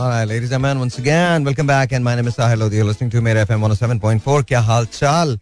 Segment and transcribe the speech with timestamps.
[0.00, 1.92] All right, ladies and gentlemen, once again, welcome back.
[1.92, 2.76] And my name is Sahil Lodi.
[2.76, 4.44] You're listening to Mera FM 107.4.
[4.50, 5.36] Kya hal chal?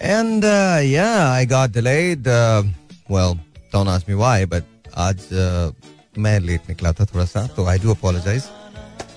[0.00, 2.26] And uh, yeah, I got delayed.
[2.26, 2.62] Uh,
[3.10, 3.38] well,
[3.72, 4.64] don't ask me why, but
[4.96, 5.72] आज uh,
[6.18, 8.48] मैं late निकला था थोड़ा सा तो I do apologise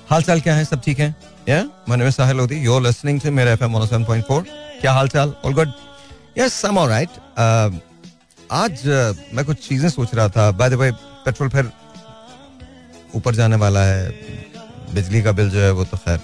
[0.09, 1.15] हाल चाल क्या है सब ठीक है
[1.49, 2.59] या my name is Sahil Lodi.
[2.67, 4.43] You're listening to Mera FM 107.4.
[4.81, 5.73] क्या हाल चाल All good?
[6.37, 7.19] Yes, I'm all right.
[7.37, 7.71] Uh,
[8.51, 11.71] आज uh, मैं कुछ चीज़ें सोच रहा था पेट्रोल फिर
[13.15, 14.46] ऊपर जाने वाला है
[14.89, 16.17] बिजली का बिल जो है वो तो खैर।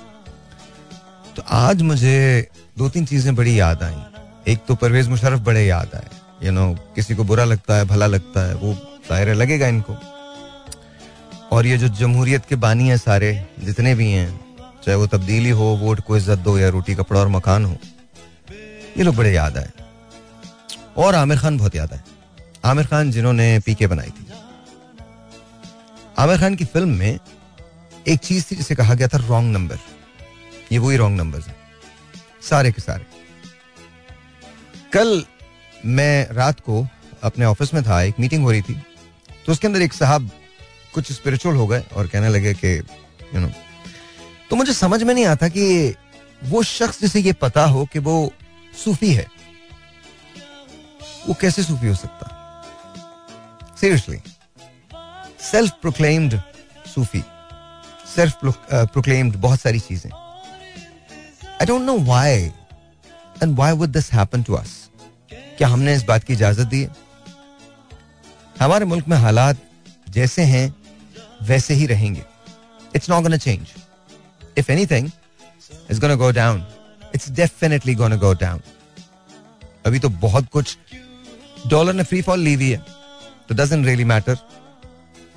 [1.35, 5.95] तो आज मुझे दो तीन चीज़ें बड़ी याद आई। एक तो परवेज मुशरफ बड़े याद
[5.95, 6.08] आए।
[6.44, 8.73] यू नो किसी को बुरा लगता है, भला लगता है, वो
[9.09, 9.95] ज़ाहिर लगेगा इनको।
[11.52, 14.30] और ये जो जमहूरियत के बानी है सारे, जितने भी हैं,
[14.85, 17.77] चाहे वो तब्दीली हो, वोट को इज़्ज़त दो, या रोटी, कपड़ा और मकान हो,
[18.98, 19.70] ये लोग बड़े याद आए।
[20.98, 22.02] और आमिर खान बहुत याद आए।
[22.66, 24.27] आमिर खान जिन्होंने पीके बनाई थी।
[26.20, 27.20] आमिर खान की फ़िल्म में
[28.07, 29.80] एक चीज़ थी जिसे कहा गया था रॉन्ग नंबर
[30.71, 31.55] ये वही रॉन्ग नंबर है।
[32.41, 33.05] सारे के सारे।
[34.93, 35.23] कल
[35.85, 36.85] मैं रात को
[37.23, 38.73] अपने ऑफ़िस में था, एक मीटिंग हो रही थी
[39.45, 40.29] तो उसके अंदर एक साहब
[40.93, 43.49] कुछ स्पिरिचुअल हो गए और कहने लगे कि यू नो
[44.49, 45.95] तो मुझे समझ में नहीं आता कि
[46.43, 48.32] वो शख्स जिसे ये पता हो कि वो
[48.76, 49.26] सूफी है,
[51.27, 52.40] वो कैसे सूफी हो सकता?
[53.82, 54.21] सीरियसली
[55.41, 56.40] सेल्फ प्रोक्लेम्ड
[56.88, 57.23] सूफी।
[58.16, 62.40] सेल्फ प्रोक्लेम्ड बहुत सारी चीज़ें। I don't know why
[63.44, 64.72] and why would this happen to us
[65.31, 66.88] क्या हमने इस बात की इजाज़त दी?
[68.56, 69.58] हमारे मुल्क में हालात
[70.09, 70.74] जैसे हैं,
[71.44, 72.24] वैसे ही रहेंगे।
[72.96, 73.68] It's not gonna change
[74.58, 75.08] if anything
[75.90, 76.66] it's gonna go down
[77.16, 78.62] it's definitely gonna go down
[79.86, 80.78] अभी तो बहुत कुछ।
[81.68, 82.78] डॉलर ने फ्री फॉल ली हुई है।
[83.50, 84.38] तो डजेंट रियली मैटर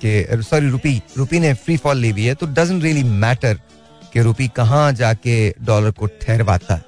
[0.05, 3.59] कि सॉरी रुपी रुपी ने फ्री फॉल ली हुई है तो डजेंट रियली मैटर
[4.13, 6.83] कि रुपी कहाँ जाके डॉलर को ठहरवाता। है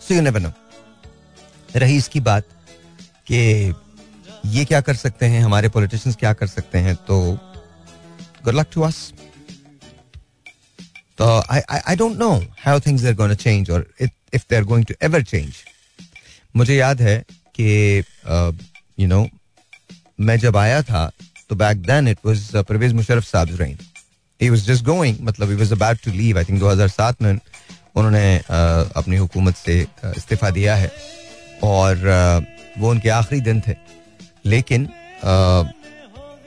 [0.00, 0.52] सो यू नेवर नो
[1.76, 2.44] रही इसकी बात
[3.26, 3.74] कि
[4.46, 7.38] ये क्या कर सकते हैं, हमारे पॉलिटिशियंस क्या कर सकते हैं तो
[8.44, 9.12] गुड लक टू अस
[11.18, 14.86] तो I I don't know how things are to change और if they are going
[14.86, 15.54] to ever change
[16.56, 17.24] मुझे याद है
[17.60, 17.98] कि
[19.00, 19.28] यू नो
[20.20, 21.10] मैं जब आया था
[21.48, 23.78] तो back then it was Pervez Musharraf साहब rain
[24.40, 27.38] he was just going मतलब he was about to leave I think 2007 में
[27.96, 30.90] उन्होंने uh, अपनी हुकूमत से uh, इस्तीफा दिया है।
[31.62, 33.74] और uh, वो उनके आखिरी दिन थे।
[34.46, 34.88] लेकिन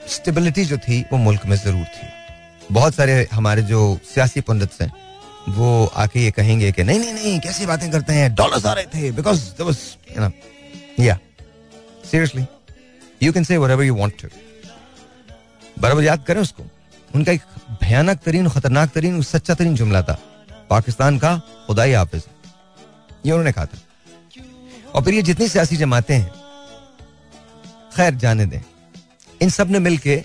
[0.10, 2.08] स्टेबिलिटी जो थी वो मुल्क में ज़रूर थी।
[2.72, 4.92] बहुत सारे हमारे जो सियासी पंडित हैं
[5.50, 8.34] वो आके ये कहेंगे कि नहीं नहीं नहीं कैसी बातें करते हैं?
[8.36, 9.42] डॉलर्स आ रहे थे बिकॉज़
[11.00, 11.18] या
[12.12, 12.46] seriously
[13.24, 14.28] you can say whatever you want to
[15.78, 16.64] बराबर याद करें उसको।
[17.16, 17.42] उनका एक
[17.82, 20.20] भयानक तरीन खतरनाक तरीन सच्चा तरीन जुमला था।
[20.70, 22.24] पाकिस्तान का खुदाई हाफिज।
[23.26, 23.78] ये उन्होंने कहा था।
[24.96, 26.34] और फिर ये जितनी सियासी जमातें हैं,
[27.96, 28.62] खैर जाने दें।
[29.42, 30.24] इन सबने मिलकर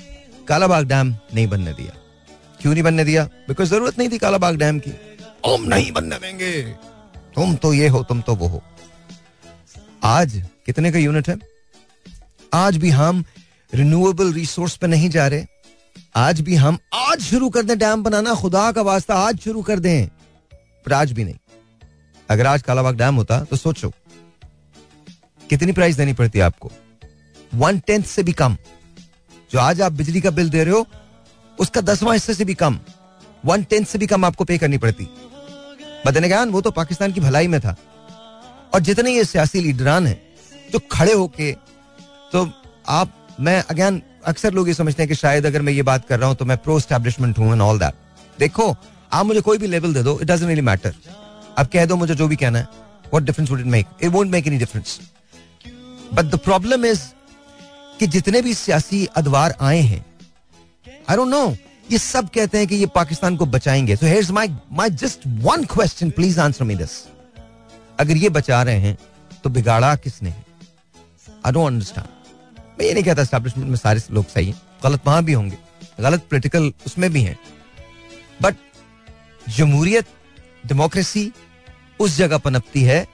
[0.49, 1.93] कालाबाग डैम नहीं बनने दिया।
[2.61, 3.25] क्यों नहीं बनने दिया?
[3.25, 4.91] बिकॉज़ ज़रूरत नहीं थी कालाबाग डैम की।
[5.47, 6.63] हम नहीं बनने देंगे।
[7.35, 8.63] तुम तो ये हो, तुम तो वो हो।
[10.05, 11.39] आज कितने का यूनिट है?
[12.55, 13.25] आज भी हम
[13.75, 15.45] रिन्यूएबल रिसोर्स पे नहीं जा रहे।
[16.17, 19.79] आज भी हम, आज शुरू कर दें डैम बनाना, खुदा का वास्ता आज शुरू कर
[19.79, 20.09] दें।
[20.87, 21.35] पर आज भी नहीं।
[22.31, 23.93] अगर आज कालाबाग डैम होता तो सोचो,
[25.51, 26.71] कितनी प्राइस देनी पड़ती आपको?
[27.55, 28.57] वन टेंथ से भी कम।
[29.53, 30.87] जो आज आप बिजली का बिल दे रहे हो,
[31.59, 32.79] उसका दसवां हिस्से से भी कम।
[33.45, 35.05] वन टेंथ से भी कम आपको पे करनी पड़ती।
[36.07, 37.77] बदने ज्ञान, वो तो पाकिस्तान की भलाई में था।
[38.75, 40.23] और जितने ये सियासी लीडरान हैं,
[40.73, 41.53] जो खड़े होके
[42.33, 42.53] तो
[42.89, 46.19] आप मैं अगेन अक्सर लोग ये समझते हैं कि शायद अगर मैं ये बात कर
[46.19, 47.93] रहा हूँ तो मैं प्रो स्टैब्लिशमेंट हूँ एंड ऑल दैट
[48.39, 48.77] देखो,
[49.13, 50.95] आप मुझे कोई भी लेवल दे दो इट डजंट रियली मैटर
[51.59, 52.65] अब कह दो मुझे जो भी कहना है
[53.05, 55.01] what difference would it make it won't make any difference
[56.15, 57.03] but the problem is
[57.99, 60.07] कि जितने भी सियासी अदवार आए हैं
[61.11, 61.57] आई डोंट नो
[61.91, 65.65] ये सब कहते हैं कि ये पाकिस्तान को बचाएँगे। So here's my my just one
[65.65, 67.07] question please answer me this
[68.01, 68.99] अगर ये बचा रहे हैं
[69.45, 70.35] तो बिगाड़ा किसने?
[71.47, 72.22] आई डोंट अंडरस्टैंड
[72.83, 75.59] मैं ये नहीं कहता स्टैब्लिशमेंट में सारे लोग सही हैं, गलत वहाँ भी होंगे,
[76.01, 77.39] गलत पोलिटिकल उसमें भी हैं।
[78.43, 78.57] बट
[79.49, 80.07] जमहूरियत
[80.67, 81.31] डेमोक्रेसी
[82.01, 83.07] उस जगह पनपती है,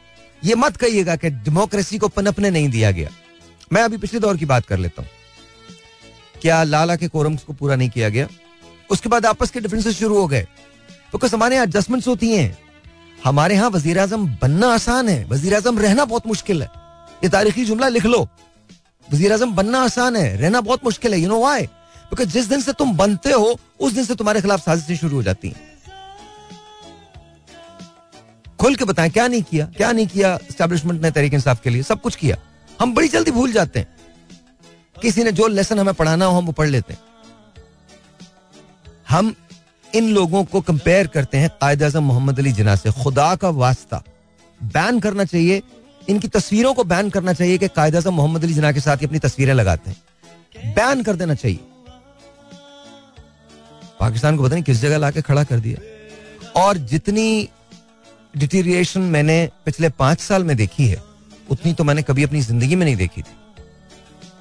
[0.43, 3.11] ये मत कहिएगा कि डेमोक्रेसी को पनपने नहीं दिया गया।
[3.73, 5.11] मैं अभी पिछले दौर की बात कर लेता हूँ।
[6.41, 8.29] क्या लाला के कोरम्स को पूरा नहीं किया गया?
[8.91, 10.43] उसके बाद आपस के डिफरेंसेस शुरू हो गए।
[11.13, 12.59] बिकॉज़ हमारे यहाँ एडजस्टमेंट्स होती हैं।
[13.25, 16.69] हमारे यहाँ वज़ीर बनना आसान है, वज़ीर रहना बहुत मुश्किल है।
[17.25, 18.29] ये तारीखी जुमला लिख लो।
[19.13, 21.63] वज़ीर आज़म, बनना आसान है, रहना बहुत मुश्किल है यू नो वाई
[22.11, 25.23] बिकॉज़ जिस दिन से तुम बनते हो, उस दिन से तुम्हारे खिलाफ साजिशें शुरू हो
[25.23, 25.67] जाती हैं।
[28.61, 29.67] खुल के बताएँ, क्या नहीं किया?
[29.67, 31.83] क्या नहीं किया स्टैब्लिशमेंट ने तरीके इंसाफ के लिए?
[31.83, 32.37] सब कुछ किया।
[32.81, 33.89] हम बड़ी जल्दी भूल जाते हैं।
[35.03, 37.01] किसी ने जो लेसन हमें पढ़ाना हो, हम वो पढ़ लेते हैं।
[39.09, 39.35] हम
[39.95, 44.03] इन लोगों को कंपेयर करते हैं, कायद आज़म मोहम्मद अली जिना से। खुदा का वास्ता।
[44.63, 45.63] बैन करना चाहिए
[46.09, 49.19] इनकी तस्वीरों को बैन करना चाहिए कि कायद आज़म मोहम्मद अली जिना के साथ अपनी
[49.19, 51.59] तस्वीरें लगाते हैं। बैन कर देना चाहिए।
[54.01, 57.49] पाकिस्तान को पता नहीं किस जगह लाके खड़ा कर दिया। और जितनी
[58.35, 61.03] डिटीरिएशन मैंने पिछले पाँच साल में देखी है,
[61.51, 63.35] उतनी तो मैंने कभी अपनी ज़िंदगी में नहीं देखी थी।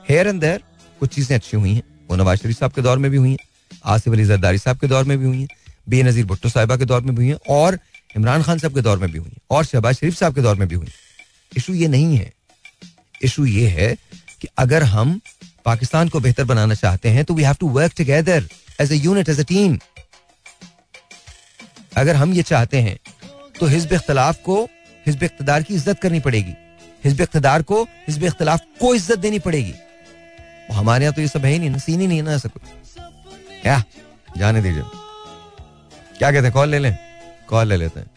[0.10, 0.64] हेयर एंड देयर
[1.00, 3.38] कुछ चीज़ें अच्छी हुई हैं। वो नवाज़ शरीफ साहब के दौर में भी हुई हैं।
[3.86, 5.48] आसिफ अली जरदारी साहब के दौर में भी हुई हैं।
[5.90, 7.80] बे नजीर भुट्टो साहिबा के दौर में भी हुई हैं। और
[8.18, 10.56] इमरान खान साहब के दौर में भी हुई हैं। और शहबाज शरीफ साहब के दौर
[10.56, 10.88] में भी हुई
[11.52, 12.32] इशू ये नहीं है।
[13.22, 13.96] इशू ये है
[14.42, 15.20] कि अगर हम
[15.66, 18.48] पाकिस्तान को बेहतर बनाना चाहते हैं तो we have to work together
[18.82, 19.78] as unit as a team
[21.98, 22.98] अगर हम ये चाहते हैं
[23.60, 24.64] तो हिजब इख्तलाफ को
[25.06, 26.54] हिजब इकतदार की इज़्ज़त करनी पड़ेगी।
[27.04, 29.74] हिजब इकतदार को हिजब इख्तलाफ को इज़्ज़त देनी पड़ेगी।
[30.72, 32.62] हमारे यहाँ तो ये सब है ही नहीं सीन ही नहीं ना ऐसा कुछ।
[33.62, 33.84] क्या?
[34.38, 34.84] जाने दीजिए।
[36.18, 36.52] क्या कहते हैं?
[36.52, 36.98] कॉल ले लें।
[37.50, 38.08] कॉल ले लेते हैं।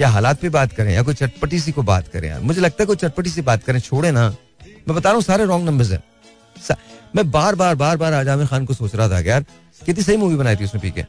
[0.00, 2.82] क्या हालात पे बात करें, या कोई चटपटी सी को बात करें यार। मुझे लगता
[2.82, 5.84] है कोई चटपटी सी बात करें, छोड़े ना। मैं बता रहा हूँ, सारे रॉन्ग नंबर
[5.84, 6.02] हैं।
[7.16, 9.44] मैं बार बार बार बार आज आमिर खान को सोच रहा था यार,
[9.82, 11.02] कितनी सही मूवी बनाई थी उसने पी के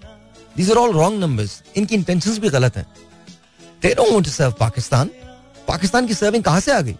[0.55, 2.85] these are all wrong numbers इनकी इंटेंशंस भी गलत हैं।
[4.51, 5.09] पाकिस्तान
[5.67, 6.95] पाकिस्तान की सर्विंग कहाँ से आ गई?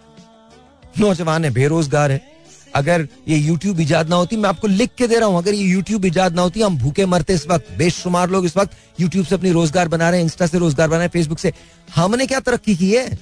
[0.99, 2.30] नौजवान है, बेरोजगार है।
[2.75, 5.63] अगर ये यूट्यूब इजाद ना होती मैं आपको लिख के दे रहा हूँ अगर ये
[5.63, 9.35] यूट्यूब इजाद ना होती हम भूखे मरते इस वक्त बेशुमार लोग इस वक्त यूट्यूब से
[9.35, 11.53] अपनी रोज़गार बना रहे हैं इंस्टा से रोज़गार बना रहे हैं फेसबुक से।
[11.95, 13.17] हमने क्या तरक्की की है?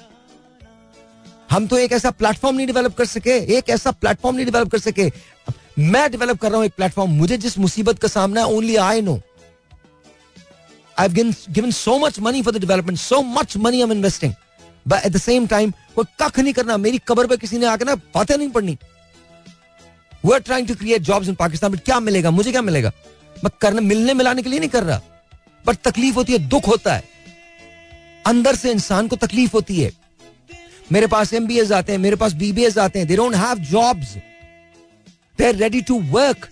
[1.51, 4.80] हम तो एक ऐसा प्लेटफॉर्म नहीं डेवलप कर सके एक ऐसा प्लेटफॉर्म नहीं डेवलप कर
[4.80, 5.12] सके।
[5.80, 9.01] मैं डेवलप कर रहा हूँ एक प्लेटफॉर्म मुझे जिस मुसीबत का सामना है only I
[9.01, 9.19] know
[10.98, 14.34] I've given, given so much money for the development, so much money I'm investing.
[14.86, 17.96] But at the same कोई कख नहीं करना मेरी कबर पे किसी ने आकर ना
[18.16, 18.78] बातें नहीं पढ़नी।
[20.25, 22.31] We are trying to create jobs in Pakistan but क्या मिलेगा?
[22.31, 22.92] मुझे क्या मिलेगा?
[23.44, 25.01] मैं करने, मिलने, मिलाने के लिए नहीं कर रहा।
[25.66, 27.04] बट तकलीफ़ होती है, दुख होता है।
[28.25, 29.92] अंदर से इंसान को तकलीफ़ होती है।
[30.92, 33.36] मेरे पास एम बी एस आते हैं, मेरे पास बी बी आते हैं। They don't
[33.36, 34.16] have jobs
[35.38, 36.50] they are ready to work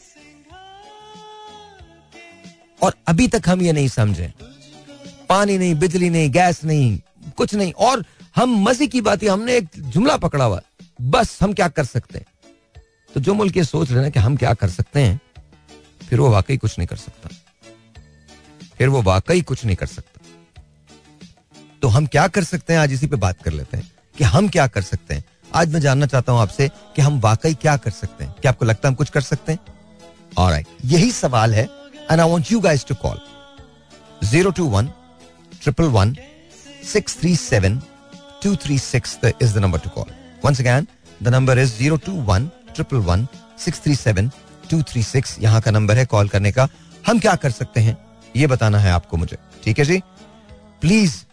[2.81, 4.33] और अभी तक हम ये नहीं समझे।
[5.29, 6.99] पानी नहीं, बिजली नहीं, गैस नहीं,
[7.37, 8.05] कुछ नहीं। और
[8.35, 10.61] हम मज़े की बात है, हमने एक जुमला पकड़ा हुआ
[11.01, 12.25] बस हम क्या कर सकते हैं?
[13.17, 15.21] तो जो मुल्क ये सोच रहे हैं कि हम क्या कर सकते हैं,
[16.09, 17.29] फिर वो वाकई कुछ नहीं कर सकता।
[18.77, 20.21] फिर वो वाकई कुछ नहीं कर सकता।
[21.81, 22.79] तो हम क्या कर सकते हैं?
[22.79, 25.25] आज इसी पे बात कर लेते हैं कि हम क्या कर सकते हैं।
[25.55, 28.65] आज मैं जानना चाहता हूँ आपसे कि हम वाकई क्या कर सकते हैं। क्या आपको
[28.65, 29.59] लगता है हम कुछ कर सकते हैं?
[30.37, 31.69] और यही सवाल है,
[32.11, 33.17] And to want you guys to call.
[34.33, 34.87] 021
[35.65, 36.15] 111
[36.85, 37.81] 637
[38.45, 40.09] 236 is the number to call.
[40.45, 40.59] Once
[42.81, 43.27] again, the number is 021 111
[43.57, 44.31] 637
[44.71, 46.69] 236 यहाँ का नंबर है कॉल करने का।
[47.07, 47.97] हम क्या कर सकते हैं?
[48.35, 49.99] ये बताना है आपको मुझे। ठीक है जी?
[50.81, 51.23] प्लीज़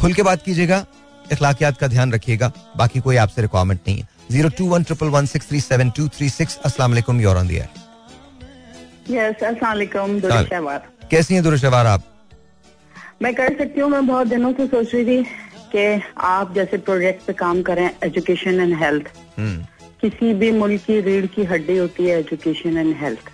[0.00, 0.86] खुल के बात कीजिएगा
[1.32, 5.26] इखलाकियात का ध्यान रखिएगा बाकी कोई आपसे रिक्वायरमेंट नहीं है। Zero two one triple one
[5.26, 7.62] six three seven two three six असला योर ऑन दी
[11.10, 12.02] कैसी हैं दुरुशवार आप?
[13.22, 15.24] मैं कर सकती हूँ मैं बहुत दिनों से सोच रही थी
[15.76, 19.04] कि आप जैसे प्रोजेक्ट पे काम करें एजुकेशन एंड हेल्थ
[20.00, 23.30] किसी भी मुल्क की रीढ़ की हड्डी होती है एजुकेशन एंड हेल्थ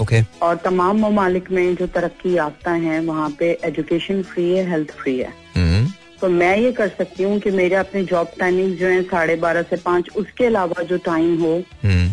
[0.00, 4.90] ओके और तमाम ममालिक में जो तरक्की याफ्ता है वहाँ पे एजुकेशन फ्री है हेल्थ
[4.92, 5.92] फ्री है hmm.
[6.20, 9.62] तो मैं ये कर सकती हूँ कि मेरे अपने जॉब टाइमिंग जो है साढ़े बारह
[9.62, 12.06] से पाँच उसके अलावा जो टाइम हो hmm.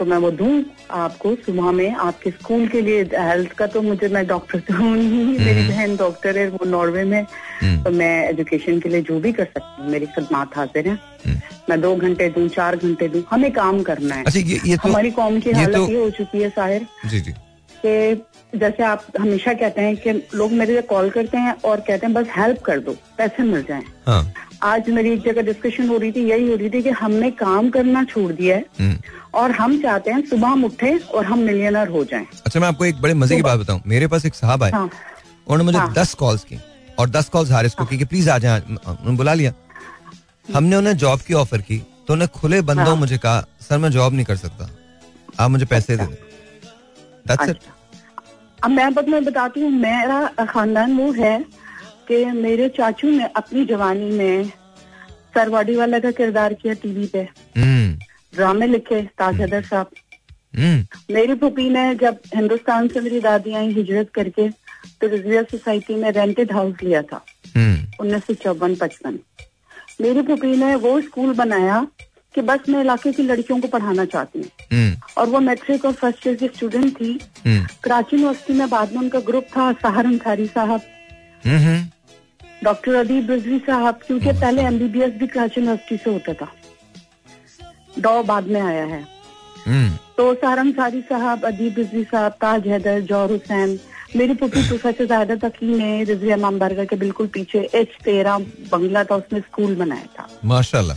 [0.00, 0.52] तो मैं वो दूँ
[0.96, 4.94] आपको सुबह में आपके स्कूल के लिए हेल्थ का तो मुझे मैं डॉक्टर तो हूँ
[4.96, 9.02] नहीं मेरी हम्म। बहन डॉक्टर है वो नॉर्वे में हम्म। तो मैं एजुकेशन के लिए
[9.02, 10.94] जो भी कर सकती हूँ मेरी खदमात हाजिर है
[11.26, 11.40] हम्म।
[11.70, 14.88] मैं दो घंटे दूँ चार घंटे दूँ हमें काम करना है अच्छा ये, ये तो,
[14.88, 17.32] हमारी कौम की हालत तो, ये हो चुकी है साहिर जी जी
[17.84, 22.06] कि जैसे आप हमेशा कहते हैं कि लोग मेरे लिए कॉल करते हैं और कहते
[22.06, 24.22] हैं बस हेल्प कर दो पैसे मिल जाए हाँ.
[24.62, 27.68] आज मेरी एक जगह डिस्कशन हो रही थी यही हो रही थी कि हमने काम
[27.70, 28.98] करना छोड़ दिया है हम्म।
[29.40, 32.84] और हम चाहते हैं सुबह हम उठे और हम मिलियनर हो जाएँ। अच्छा मैं आपको
[32.84, 35.92] एक बड़े मज़े की बात बताऊँ। मेरे पास एक साहब आए हाँ, उन्होंने मुझे हाँ,
[35.94, 36.58] दस कॉल्स की
[36.98, 39.52] और दस कॉल्स हारिस को हाँ, की प्लीज़ आ जाए उन्होंने बुला लिया।
[40.54, 44.14] हमने उन्हें जॉब की ऑफ़र की तो उन्हें खुले बंदों मुझे कहा सर मैं जॉब
[44.14, 44.70] नहीं कर सकता।
[45.40, 46.16] आप मुझे पैसे दे दें।
[47.28, 47.52] अच्छा।
[48.64, 51.34] अब मैं मैं बताती हूँ मेरा खानदान वो है
[52.10, 54.44] कि मेरे चाचू ने अपनी जवानी में
[55.34, 57.98] सरवाड़ी वाला का किरदार किया टीवी पे। हम्म।
[58.34, 59.90] ड्रामे लिखे ताजदर साहब।
[60.58, 64.48] हम्म। मेरी पुपी ने जब हिंदुस्तान से मेरी दादी आई हिजरत करके
[65.00, 67.24] तो रिजविया सोसाइटी में रेंटेड हाउस लिया था
[67.56, 69.18] हम्म। उन्नीस सौ चौवन पचपन।
[70.00, 71.86] मेरी पुपी ने वो स्कूल बनाया
[72.34, 75.92] कि बस मैं इलाके की लड़कियों को पढ़ाना चाहती हूँ। हम्म। और वो मैट्रिक और
[75.92, 77.20] फ़र्स्ट ईयर की स्टूडेंट थी।
[77.84, 80.80] कराची यूनिवर्सिटी में बाद में उनका ग्रुप था सहारन थारी साहब
[82.64, 86.52] डॉक्टर अदीब रिजवी साहब क्योंकि पहले एमबीबीएस भी कराची यूनिवर्सिटी से होता था।
[87.98, 89.06] डॉ बाद में आया है।
[89.66, 93.78] हम्म। तो सारंग सारी साहब अदीब रिजवी साहब ताज हैदर जौहर हुसैन
[94.16, 98.38] मेरी पुत्री प्रोफेसर जायदा तकी ने रिजवी इमाम बर्गर के बिल्कुल पीछे एच तेरह
[98.72, 100.96] बंगला था उसमें स्कूल बनाया था। माशाल्लाह।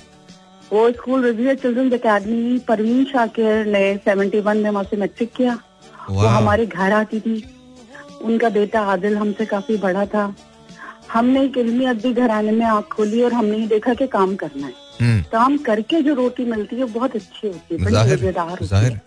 [0.74, 5.60] वो school Rizvi children academy Parveen Shakir ने सेवेंटी वन में वहाँ से मैट्रिक किया।
[6.10, 7.55] वो हमारे घर आती थी।
[8.22, 10.36] उनका बेटा आदिल हमसे काफ़ी बड़ा था।
[11.13, 14.67] हमने एक इलमी अदबी घराने में आँख खोली और हमने ही देखा कि काम करना
[14.67, 18.75] है। हम्म। काम करके जो रोटी मिलती है बहुत अच्छी होती है बड़ी मज़ेदार होती
[18.75, 19.01] है।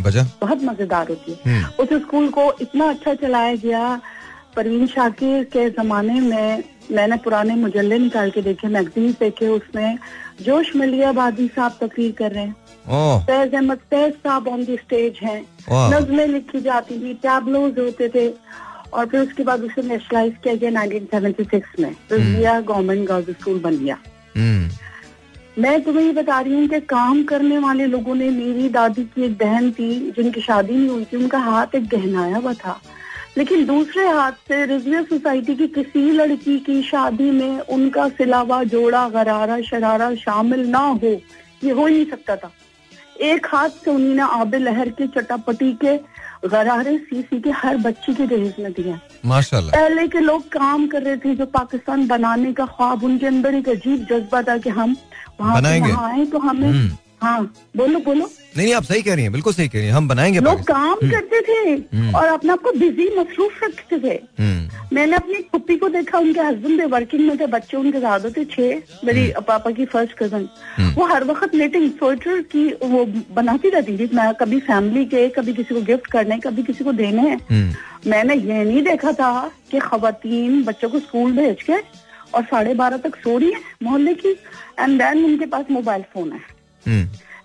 [0.00, 4.00] बजा। बहुत मज़ेदार होती है। हम्म। उस स्कूल को इतना अच्छा चलाया गया
[4.56, 9.98] परवीन शाकिर के जमाने में मैंने पुराने मुजल्ले निकाल के देखे मैगजीन देखे उसमें
[10.42, 15.36] जोश मलियाबादी साहब तकरीर कर रहे हैं। फैज अहमद फैज साहब ऑन दी स्टेज है।
[15.72, 18.28] नजमें लिखी जाती थी टैबलोज होते थे।
[18.92, 23.30] और फिर उसके बाद उसे नेशनलाइज किया गया नाइनटीन सेवेंटी सिक्स में। रजिया गवर्नमेंट गर्ल्स
[23.30, 23.98] स्कूल बन गया
[24.36, 29.04] हम्म। मैं तुम्हें ये बता रही हूँ कि काम करने वाले लोगों ने मेरी दादी
[29.04, 32.80] की एक बहन थी जिनकी शादी नहीं हुई थी उनका हाथ एक गहनाया हुआ था।
[33.38, 39.08] लेकिन दूसरे हाथ से रिजविया सोसाइटी की किसी लड़की की शादी में उनका सिलावा जोड़ा
[39.08, 41.20] गरारा शरारा शामिल ना हो
[41.64, 42.50] ये हो ही नहीं सकता था।
[43.22, 45.96] एक हाथ से उन्हीं ने आबे लहर के चटापटी के
[46.42, 48.94] गरारे सी सी के हर बच्ची के दहेज में दिए।
[49.28, 53.54] माशाल्लाह। पहले के लोग काम कर रहे थे जो पाकिस्तान बनाने का ख्वाब उनके अंदर
[53.54, 54.96] एक अजीब जज्बा था कि हम
[55.40, 55.60] वहाँ
[56.08, 57.40] आए तो हमें हम्म। हाँ
[57.76, 60.06] बोलो बोलो। नहीं नहीं आप सही कह रही हैं बिल्कुल सही कह रही हैं हम
[60.08, 64.14] बनाएँगे लोग काम हम्म। करते थे हम्म। और अपने आप को बिज़ी मसरूफ रखते थे।
[64.40, 68.30] हम्म। मैंने अपनी पुप्पी को देखा उनके हस्बैंड थे वर्किंग में थे बच्चे उनके ज़्यादा
[68.30, 70.48] थे छह मेरी पापा की फ़र्स्ट कज़न
[70.96, 75.54] वो हर वक्त नेटिंग स्वेटर की वो बनाती रहती थी मैं कभी फैमिली के कभी
[75.54, 77.36] किसी को गिफ्ट करने कभी किसी को देने।
[78.06, 79.32] मैंने ये नहीं देखा था
[79.70, 81.76] कि खातन बच्चों को स्कूल भेज के
[82.34, 84.30] और साढ़े बारह तक सो रही है मोहल्ले की।
[84.80, 86.40] एंड देन उनके पास मोबाइल फ़ोन है।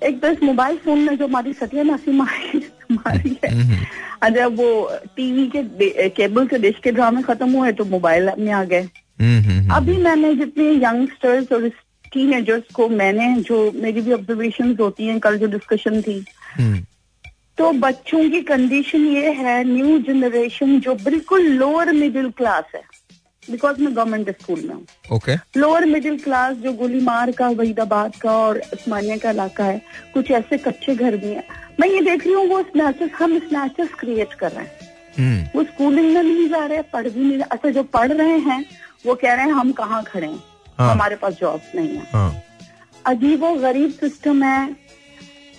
[0.04, 3.86] एक तो इस मोबाइल फ़ोन में जो हमारी सत्यनाशी मारी हमारी है। हम्म, हम्म।
[4.30, 8.64] जब वो टीवी के केबल के डिश के ड्रामे खत्म हुए तो मोबाइल में आ
[8.64, 8.84] गए।
[9.76, 11.70] अभी मैंने जितने यंगस्टर्स और
[12.14, 16.26] टीनेजर्स को मैंने जो मेरी भी ऑब्जर्वेशन होती हैं कल जो डिस्कशन थी।
[17.58, 22.82] तो बच्चों की कंडीशन ये है न्यू जनरेशन जो बिल्कुल लोअर मिडिल क्लास है।
[23.50, 28.38] बिकॉज़ मैं गवर्नमेंट स्कूल में हूँ। ओके लोअर मिडिल क्लास जो गुलीमार का वहीदाबाद का
[28.38, 29.82] और उस्मानिया का इलाका है
[30.14, 31.44] कुछ ऐसे कच्चे घर भी हैं।
[31.80, 35.64] मैं ये देख रही हूँ वो स्नैचेस हम स्नैचेस क्रिएट कर रहे हैं। हम्म। वो
[35.64, 38.64] स्कूलिंग में नहीं जा रहे पढ़ भी नहीं अच्छा जो पढ़ रहे हैं
[39.06, 40.44] वो कह रहे हैं हम कहाँ खड़े हैं?
[40.80, 40.92] हाँ.
[40.92, 42.42] हमारे पास जॉब नहीं है। हाँ.
[43.06, 44.85] अजीब वो गरीब सिस्टम है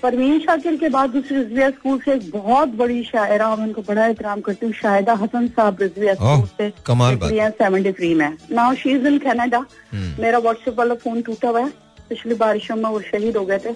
[0.06, 4.04] परवीन शाकिर के बाद दूसरी रिजविया स्कूल से एक बहुत बड़ी शायरा मैं उनको बड़ा
[4.06, 8.90] एहतराम करती हूँ शाहिदा हसन साहब रिजविया स्कूल से कमाल सेवेंटी थ्री में। Now she
[8.90, 9.60] is in Canada
[9.94, 11.68] मेरा व्हाट्सएप वाला फ़ोन टूटा हुआ है।
[12.08, 13.72] पिछली बारिशों में वो शहीद हो गए थे।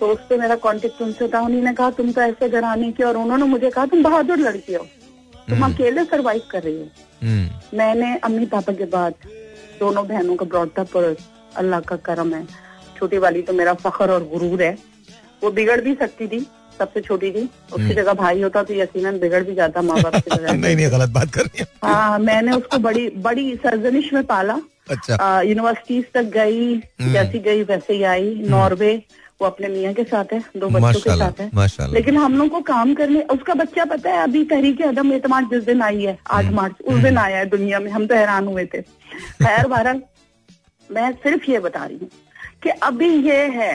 [0.00, 3.02] तो उस पर मेरा कॉन्टेक्ट उनसे था। उन्होंने कहा तुम तो ऐसे घर आने की
[3.02, 4.86] और उन्होंने मुझे कहा तुम बहादुर लड़की हो।
[5.48, 6.86] तुम हम्म। अकेले सरवाइव कर रही हो।
[7.22, 9.14] हम्म। मैंने अम्मी पापा के बाद
[9.80, 11.16] दोनों बहनों का ब्रॉडअप और
[11.56, 12.46] अल्लाह का करम है।
[12.98, 14.76] छोटी वाली तो मेरा फखर और गुरूर है।
[15.42, 16.46] वो बिगड़ भी सकती थी
[16.78, 20.14] सबसे छोटी थी। उसकी हम्म। जगह भाई होता तो यकीनन बिगड़ भी जाता माँ बाप
[20.16, 24.60] की नहीं नहीं गलत बात कर रही हाँ। मैंने उसको बड़ी बड़ी सरजनिश में पाला।
[24.90, 28.94] अच्छा। यूनिवर्सिटीज तक गई हम्म। जैसी गई वैसे ही आई। हम्म। नॉर्वे
[29.40, 32.60] वो अपने मियाँ के साथ है दो बच्चों के साथ है। लेकिन हम लोग को
[32.62, 36.50] काम करने उसका बच्चा पता है अभी तहरीक अदम एतमाद जिस दिन आई है आठ
[36.52, 38.80] मार्च उस दिन आया है दुनिया में हम तो हैरान हुए थे।
[39.42, 40.02] खैर बहरहाल
[40.90, 42.08] मैं सिर्फ़ ये बता रही हूँ
[42.62, 43.72] कि अभी ये है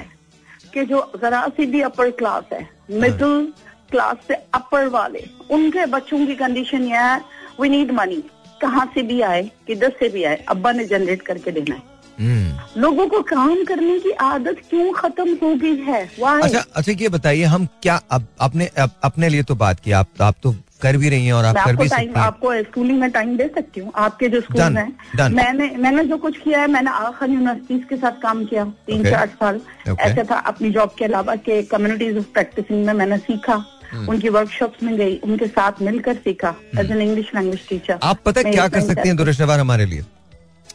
[0.73, 3.53] कि जो जरा सी भी अपर क्लास है मिडिल
[3.91, 7.21] क्लास से अपर वाले उनके बच्चों की कंडीशन यह है
[7.61, 8.23] वी नीड मनी
[8.61, 11.81] कहाँ से भी आए किधर से भी आए अब्बा ने जनरेट करके देना है।
[12.19, 15.99] हम्म। लोगों को काम करने की आदत क्यों खत्म हो गई है?
[16.43, 20.35] अच्छा अच्छा ये बताइए हम क्या अब अपने अपने लिए तो बात की आप आप
[20.43, 23.35] तो कर भी रही हैं और आप कर भी सकती हैं। आपको स्कूलिंग में टाइम
[23.37, 27.29] दे सकती हूँ। आपके जो स्कूल हैं मैंने मैंने जो कुछ किया है मैंने आखिर
[27.29, 31.61] यूनिवर्सिटीज के साथ काम किया तीन चार साल। ऐसा था अपनी जॉब के अलावा के
[31.71, 36.53] कम्युनिटीज ऑफ़ प्रैक्टिसिंग में मैंने सीखा। हम्म। उनकी वर्कशॉप्स में गई उनके साथ मिलकर सीखा
[36.79, 40.03] as an English language teacher आप पता क्या कर सकती हैं हमारे लिए?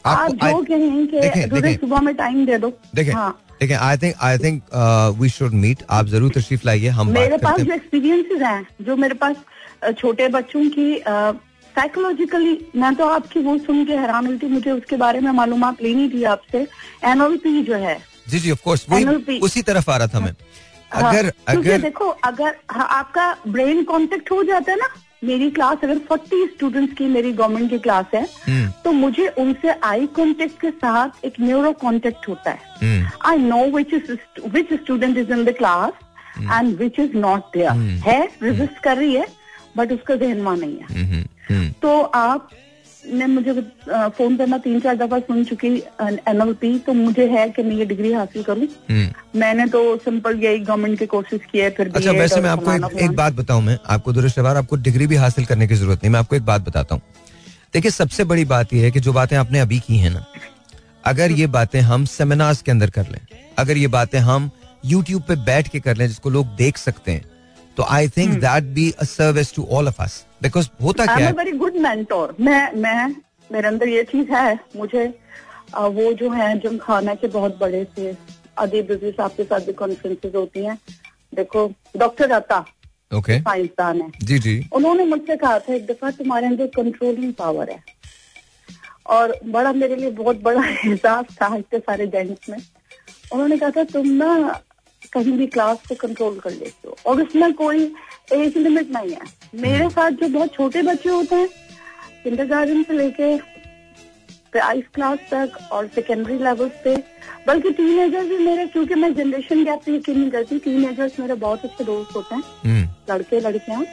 [0.05, 4.37] आप जो कहें कि सुबह में टाइम दे दो। देखें हाँ। ठीक I think I
[4.37, 4.61] think
[5.19, 9.13] we should meet आप ज़रूर तशरीफ़ लाइए हम मेरे पास जो एक्सपीरियंसेस हैं जो मेरे
[9.15, 9.35] पास
[9.91, 10.87] छोटे बच्चों की
[11.75, 15.63] साइकोलॉजिकली मैं तो आपकी वो सुन के हैरान हुई थी मुझे उसके बारे में मालूम
[15.81, 16.67] लेनी थी आपसे।
[17.05, 17.97] एनओपी जो है।
[18.29, 18.85] जी जी ऑफ़ कोर्स
[19.43, 20.33] उसी तरफ़ आ रहा था मैं।
[20.91, 24.89] हाँ, अगर अगर देखो अगर हाँ, आपका ब्रेन कॉन्टेक्ट हो जाता है ना
[25.23, 29.69] मेरी क्लास अगर 40 स्टूडेंट्स की मेरी गवर्नमेंट की क्लास है हम्म। तो मुझे उनसे
[29.83, 34.11] आई कॉन्टेक्ट के साथ एक न्यूरो कॉन्टेक्ट होता है। I know which is
[34.47, 35.93] which student is in the class
[36.39, 37.71] and which is not there
[38.07, 39.25] है रेजिस्ट कर रही है
[39.77, 42.49] बट उसका जहन वहाँ नहीं है। हम्म, हम्म, तो आप
[43.03, 43.53] ने मुझे
[43.87, 45.67] फ़ोन करना तीन चार दफ़ा सुन चुकी
[46.01, 48.67] एनएलपी तो मुझे है कि मैं ये डिग्री हासिल करूँ?
[48.89, 53.01] हम्म। मैंने तो सिंपल यही गवर्नमेंट के कोर्सेज किए फिर अच्छा वैसे मैं आपको एक,
[53.01, 56.19] एक बात बताऊँ मैं आपको दुरुस्तवार आपको डिग्री भी हासिल करने की ज़रूरत नहीं मैं
[56.19, 57.01] आपको एक बात बताता हूँ।
[57.73, 60.25] देखिए सबसे बड़ी बात यह है कि जो बातें आपने अभी की है ना
[61.05, 63.19] अगर ये बातें हम सेमिनार्स के अंदर कर लें
[63.57, 64.49] अगर ये बातें हम
[64.85, 67.25] यूट्यूब पे बैठ के कर लें जिसको लोग देख सकते हैं
[67.77, 71.31] तो I think that be a service to all of us because होता क्या है?
[71.31, 73.15] वेरी गुड मेंटोर मैं मैं
[73.51, 75.19] मेरे अंदर ये चीज़ है मुझे
[75.75, 78.15] आ, वो जो है जम खाना के बहुत बड़े थे
[78.57, 80.77] अदीब रज़ी साहब के साथ भी कॉन्फ्रेंसेज होती हैं।
[81.35, 83.43] देखो डॉक्टर अता ओके okay.
[83.43, 87.83] साइंसदान है। जी जी। उन्होंने मुझसे कहा था एक दफ़ा तुम्हारे अंदर कंट्रोलिंग पावर है।
[89.07, 92.57] और बड़ा मेरे लिए बहुत बड़ा एहसास था इतने सारे जेंट्स में।
[93.33, 94.61] उन्होंने कहा था तुम ना
[95.13, 97.83] कहीं भी क्लास को कंट्रोल कर लेते हो। और उसमें कोई
[98.33, 99.21] एज लिमिट नहीं है।
[99.61, 101.49] मेरे साथ जो बहुत छोटे बच्चे होते हैं
[102.23, 103.35] किंडर गार्डन से लेके
[104.51, 106.95] प्राइस क्लास तक और सेकेंडरी लेवल पे
[107.47, 111.19] बल्कि टीन एजर्स भी मेरे क्योंकि मैं जनरेशन गैप पे यकीन नहीं करती टीन एजर्स
[111.19, 113.85] मेरे बहुत अच्छे दोस्त होते हैं। हम्म। लड़के लड़कियाँ।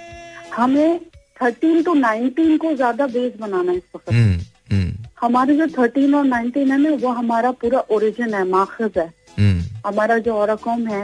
[0.56, 0.98] हमें
[1.42, 4.38] थर्टीन टू नाइनटीन को ज़्यादा बेस बनाना है इस वक्त। हम्म।
[5.20, 9.08] हमारे जो थर्टीन और नाइनटीन है ना वो हमारा पूरा ओरिजिन है माखज है।
[9.86, 10.50] हमारा जो और
[10.88, 11.02] है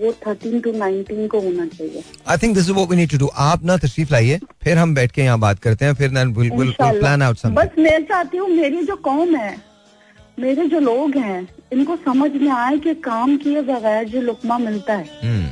[0.00, 3.18] वो थर्टीन टू नाइनटीन को होना चाहिए। I think this is what we need to
[3.18, 7.22] do आप ना तशरीफ़ लाइए फिर हम बैठ के यहाँ बात करते हैं फिर प्लान
[7.22, 9.56] आउट बस मैं चाहती हूँ मेरी जो कौम है
[10.38, 14.94] मेरे जो लोग हैं इनको समझ में आए कि काम किए बगैर जो लुकमा मिलता
[14.94, 15.46] है। हम्म।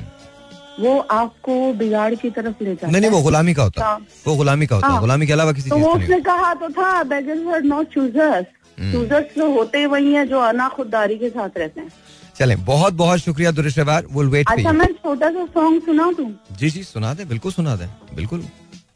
[0.81, 4.07] वो आपको बिगाड़ की तरफ़ ले जाता नहीं नहीं वो गुलामी का होता है। हाँ।
[4.27, 6.69] वो गुलामी का होता है। हाँ। गुलामी के अलावा किसी तो वो उसने कहा तो
[6.79, 8.47] था beggars are not choosers
[8.93, 11.91] choosers तो होते ही वही है जो अना खुददारी के साथ रहते हैं।
[12.39, 16.31] चले बहुत बहुत शुक्रिया दुरुशवार विल वेट अच्छा मैं छोटा सा सॉन्ग सुना दूँ?
[16.59, 18.45] जी जी सुना दे बिल्कुल सुना दे। बिल्कुल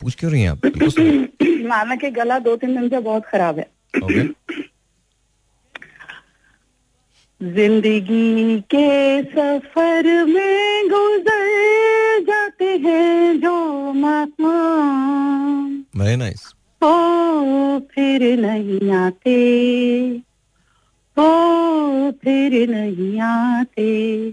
[0.01, 0.67] पूछ क्यों रही हैं आप?
[1.69, 3.67] मामा के गला दो तीन दिन से बहुत खराब है।
[7.45, 14.53] ज़िंदगी के सफ़र में गुजर जाते हैं जो महात्मा।
[15.97, 16.93] वेरी नाइस ओ
[17.79, 19.37] फिर नहीं आते।
[21.17, 21.29] ओ
[22.11, 24.31] फिर नहीं आते।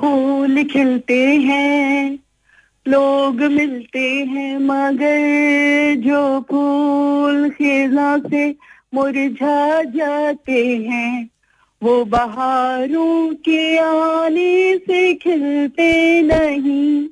[0.00, 2.18] फूल खिलते हैं
[2.88, 8.54] लोग मिलते हैं मगर जो फूल खिला से
[8.94, 11.30] मुरझा जाते हैं।
[11.82, 17.08] वो बहारों के आने से खिलते नहीं,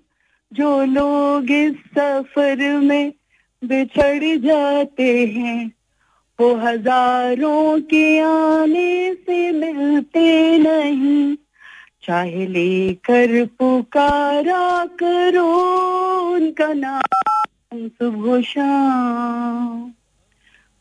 [0.53, 3.13] जो लोग इस सफ़र में
[3.63, 5.73] बिछड़ जाते हैं,
[6.39, 11.37] वो हज़ारों के आने से मिलते नहीं।
[12.05, 15.47] चाहे लेकर पुकारा करो
[16.35, 19.93] उनका नाम सुबह शाम,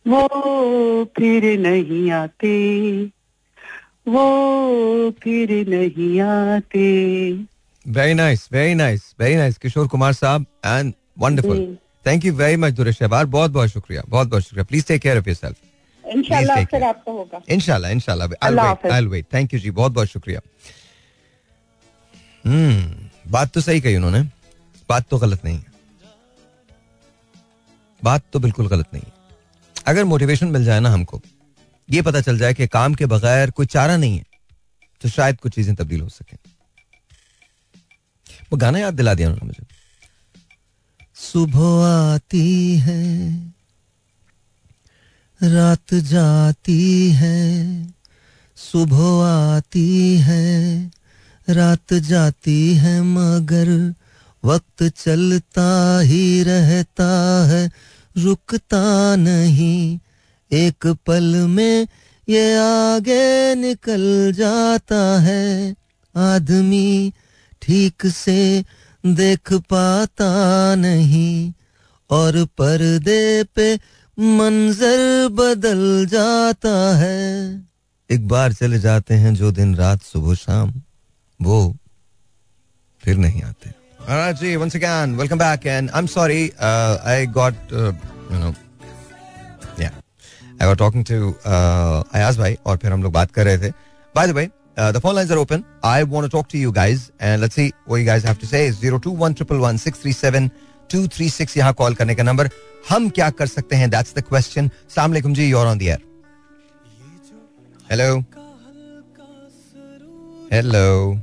[0.06, 2.56] वो फिर नहीं आते।
[4.08, 6.86] वो फिर नहीं आते।
[7.86, 12.74] Very nice very nice very nice Kishore Kumar साहब and wonderful thank you very much
[12.74, 15.58] दुरेश शहबार बहुत बहुत शुक्रिया बहुत बहुत शुक्रिया। Please take care of yourself
[17.52, 20.42] इनशाला इनशाला वेट थैंक यू जी बहुत बहुत शुक्रिया।
[22.46, 24.22] हम्म बात तो सही कही उन्होंने।
[24.90, 25.74] बात तो गलत नहीं है।
[28.04, 29.14] बात तो बिल्कुल गलत नहीं है।
[29.88, 31.22] अगर मोटिवेशन मिल जाए ना हमको
[31.88, 34.26] ये पता चल जाए कि काम के बगैर कोई चारा नहीं है
[35.02, 36.38] तो शायद कुछ चीज़ें तब्दील हो सके।
[38.52, 39.66] वो गाना याद दिला दिया उन्होंने मुझे।
[41.16, 43.54] सुबह आती है,
[45.42, 47.40] रात जाती है,
[48.58, 50.92] सुबह आती है,
[51.48, 53.94] रात जाती है, मगर
[54.44, 57.08] वक्त चलता ही रहता
[57.48, 57.70] है,
[58.16, 60.00] रुकता नहीं
[60.54, 61.88] एक पल में
[62.30, 65.76] ये आगे निकल जाता है।
[66.18, 67.14] आदमी
[67.62, 68.66] ठीक से
[69.06, 71.54] देख पाता नहीं
[72.10, 73.76] और पर्दे पे
[74.20, 77.64] मंजर बदल जाता है।
[78.12, 80.74] एक बार चले जाते हैं जो दिन रात सुबह शाम
[81.42, 81.76] वो
[83.04, 83.70] फिर नहीं आते।
[84.10, 86.98] Alright, ji once again welcome back and I'm sorry uh,
[90.60, 93.72] Was talking to uh, Ayaz bhai और फिर हम लोग बात कर रहे थे
[94.16, 97.12] the way uh, the phone lines are open I want to talk to you guys
[97.20, 102.50] and let's see what you guys have to say 021116137 यहाँ call करने का नंबर
[102.90, 106.02] हम क्या कर सकते हैं दैट्स द क्वेश्चन सलाम अलैकुम जी you're on the air
[107.92, 108.24] hello
[110.54, 111.20] hello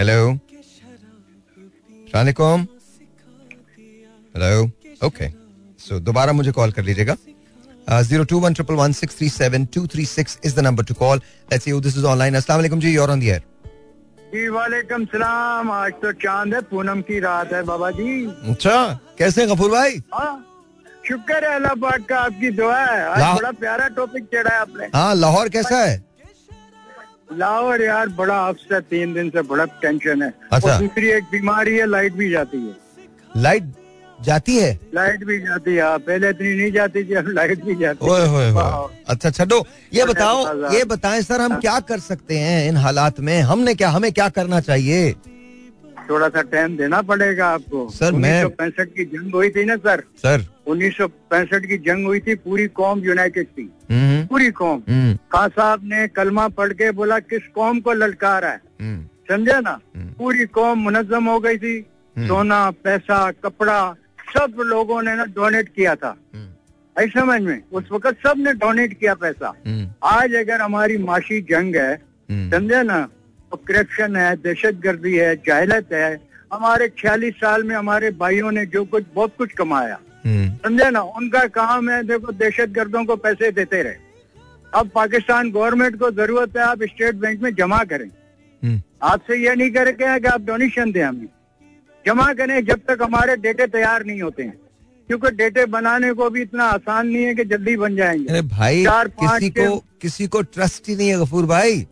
[0.00, 0.38] hello
[2.12, 2.66] सलामकुम
[4.36, 5.28] हेलो ओके
[5.80, 7.16] सो दोबारा मुझे कॉल कर लीजिएगा।
[8.02, 10.94] Zero two one triple one six three seven two three six is the number to
[10.96, 11.18] call
[11.52, 13.42] let's see this is online अस्सलाम वालेकुम जी your on the air
[14.34, 18.12] जी वालेकुम सलाम। आज तो चाँद है पूनम की रात है बाबा जी।
[18.50, 18.76] अच्छा
[19.18, 20.00] कैसे गफूर भाई?
[20.14, 20.32] हाँ
[21.08, 24.86] शुक्र है अल्लाह पाक का आपकी दुआ है। आज बड़ा प्यारा टॉपिक चढ़ा है आपने।
[24.94, 26.02] हाँ लाहौर कैसा है?
[27.38, 31.76] लाहौर यार बड़ा अफसर तीन दिन से बड़ा टेंशन है। अच्छा। और दूसरी एक बीमारी
[31.76, 33.64] है लाइट भी जाती है। लाइट
[34.24, 34.80] जाती है?
[34.94, 38.26] लाइट भी जाती है हाँ, पहले इतनी नहीं जाती थी अब लाइट भी जाती ओए
[38.26, 42.76] होए वाह। अच्छा छो ये बताओ ये बताएँ सर हम क्या कर सकते हैं इन
[42.76, 43.40] हालात में?
[43.40, 45.14] हमने क्या हमें क्या करना चाहिए?
[46.10, 50.02] थोड़ा सा टाइम देना पड़ेगा आपको। सर, मैं- पैंसठ की जंग हुई थी ना सर?
[50.16, 54.82] सर। उन्नीस सौ पैंसठ की जंग हुई थी पूरी कौम यूनाइटेड थी। हम्म पूरी कौम।
[54.88, 58.60] हम्म। खान साहब ने कलमा पढ़ के बोला किस कौम को ललकार है?
[58.80, 59.80] हम्म। समझे ना?
[59.96, 61.86] हम्म। पूरी कौम मुनजम हो गई थी।
[62.18, 63.94] सोना पैसा कपड़ा
[64.32, 66.48] सब लोगों ने ना डोनेट किया था। हम्म,
[66.98, 67.62] ऐसे समझ में?
[67.72, 71.94] उस वक्त सबने डोनेट किया पैसा। हम्म, आज अगर हमारी माशी जंग है
[72.30, 73.08] हम्म, समझे ना?
[73.50, 76.20] तो करप्शन है दहशत गर्दी है जाहलत है।
[76.52, 81.00] हमारे छियालीस साल में हमारे भाइयों ने जो कुछ बहुत कुछ कमाया। हम्म, समझे ना?
[81.00, 83.94] उनका काम है देखो दहशत गर्दों को पैसे देते रहे।
[84.74, 88.08] अब पाकिस्तान गवर्नमेंट को ज़रूरत है आप स्टेट बैंक में जमा करें।
[88.64, 91.28] हम्म, आपसे ये नहीं करके कि आप डोनेशन दें हमें।
[92.06, 94.58] जमा करें जब तक हमारे डेटे तैयार नहीं होते हैं।
[95.08, 98.84] क्योंकि डेटे बनाने को भी इतना आसान नहीं है कि जल्दी बन जाएँगे। अरे भाई
[98.84, 101.86] चार, किसी को किसी को ट्रस्ट ही नहीं है गफूर भाई।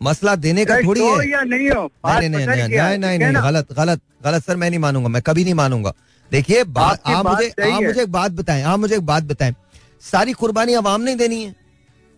[0.00, 3.72] मसला देने का थोड़ी है। या नहीं हो नहीं नहीं नहीं नहीं नहीं नहीं गलत
[3.72, 5.92] गलत गलत सर मैं नहीं मानूँगा मैं कभी नहीं मानूँगा।
[6.32, 9.54] देखिए बात आप मुझे आप मुझे एक बात बताएँ आप मुझे एक बात बताएँ।
[10.02, 11.54] सारी कुर्बानी आवाम नहीं देनी है।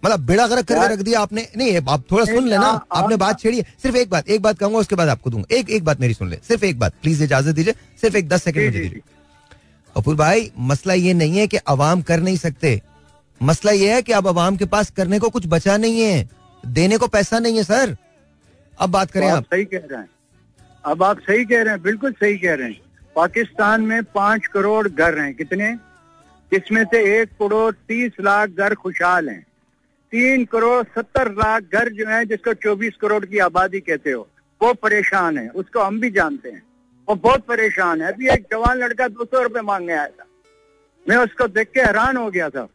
[0.03, 3.59] मतलब बेड़ा गर्क करके रख दिया आपने। नहीं आप थोड़ा सुन लेना आपने बात छेड़ी
[3.59, 6.15] है सिर्फ़ एक बात एक बात कहूँगा उसके बाद आपको दूँगा। एक एक बात मेरी
[6.15, 9.01] सुन ले सिर्फ़ एक बात प्लीज़ इजाज़त दीजिए सिर्फ़ एक दस सेकंड मुझे दीजिए।
[9.97, 12.81] अपूर भाई मसला ये नहीं है कि अवाम कर नहीं सकते।
[13.41, 16.29] मसला ये है कि अब अवाम के पास करने को कुछ बचा नहीं है
[16.67, 17.97] देने को पैसा नहीं है सर।
[18.79, 20.09] अब बात करें आप आप। सही कह रहे हैं।
[20.85, 22.81] अब आप सही कह रहे हैं बिल्कुल सही कह रहे हैं।
[23.17, 25.75] पाकिस्तान में पाँच करोड़ घर हैं कितने?
[26.53, 29.46] जिसमें से एक करोड़ तीस लाख घर खुशहाल हैं।
[30.13, 34.29] तीन करोड़ सत्तर लाख घर जो है जिसको चौबीस करोड़ की आबादी कहते हो
[34.63, 36.63] वो परेशान है। उसको हम भी जानते हैं।
[37.09, 40.27] वो बहुत परेशान है। अभी एक जवान लड़का दो सौ रुपए मांगने आया था।
[41.09, 42.69] मैं उसको देख के हैरान हो गया था।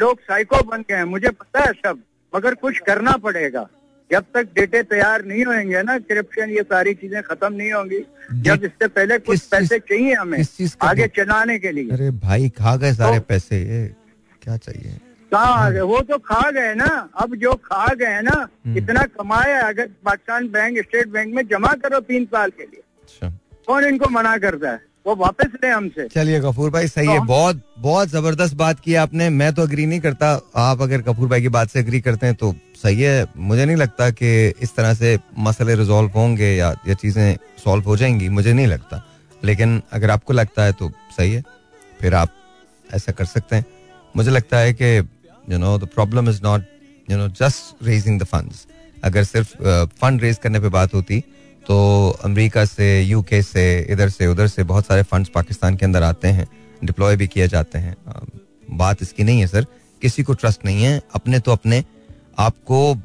[0.00, 2.02] लोग साइको बन गए हैं। मुझे पता है सब
[2.36, 3.68] मगर कुछ करना पड़ेगा।
[4.12, 8.00] जब तक डेटे तैयार नहीं होंगे ना करप्शन ये सारी चीज़ें खत्म नहीं होंगी।
[8.34, 10.44] जब इससे पहले कुछ पैसे चाहिए हमें
[10.82, 13.94] आगे चलाने के लिए। अरे भाई खा गए सारे तो- पैसे। ये
[14.42, 15.00] क्या चाहिए?
[15.32, 19.86] कहाँ वो तो खा गए ना अब जो खा गए ना हम्म। इतना कमाया अगर
[19.86, 24.38] पाकिस्तान बैंक स्टेट बैंक में जमा करो तीन साल के लिए। अच्छा। कौन इनको मना
[24.38, 24.80] करता है?
[25.06, 28.94] वो वापस ले हमसे। चलिए गफूर भाई सही है। तो- बहुत बहुत ज़बरदस्त बात की
[28.94, 32.26] आपने। मैं तो अग्री नहीं करता। आप अगर कपूर भाई की बात से अग्री करते
[32.26, 36.76] हैं तो सही है। मुझे नहीं लगता कि इस तरह से मसले रिजॉल्व होंगे या
[36.88, 39.06] ये चीज़ें सॉल्व हो जाएँगी। मुझे नहीं लगता।
[39.44, 41.42] लेकिन अगर आपको लगता है तो सही है।
[42.00, 42.28] फिर आप
[42.94, 43.64] ऐसा कर सकते हैं।
[44.16, 45.08] मुझे लगता है कि
[45.50, 46.64] you know the problem is not
[47.10, 48.66] you know just raising the funds
[49.04, 49.56] अगर सिर्फ़
[50.00, 51.22] फंड रेज करने पे बात होती
[51.66, 51.76] तो
[52.24, 56.28] अमेरिका से यूके से, इधर से, उधर से बहुत सारे फंड्स पाकिस्तान के अंदर आते
[56.28, 56.46] हैं
[56.84, 57.96] डिप्लॉय भी किए जाते हैं।
[58.70, 59.66] बात इसकी नहीं है, सर।
[60.02, 61.82] किसी को ट्रस्ट नहीं है, अपने तो अपने
[62.38, 62.96] आपको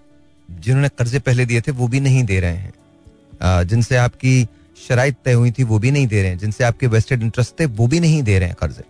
[0.51, 4.45] जिन्होंने कर्जे पहले दिए थे, वो भी नहीं दे रहे हैं। जिनसे आपकी
[4.87, 7.65] शराइत तय हुई थी, वो भी नहीं दे रहे हैं। जिनसे आपके वेस्टेड इंटरेस्ट थे,
[7.65, 8.83] वो भी नहीं दे रहे हैं कर्जे।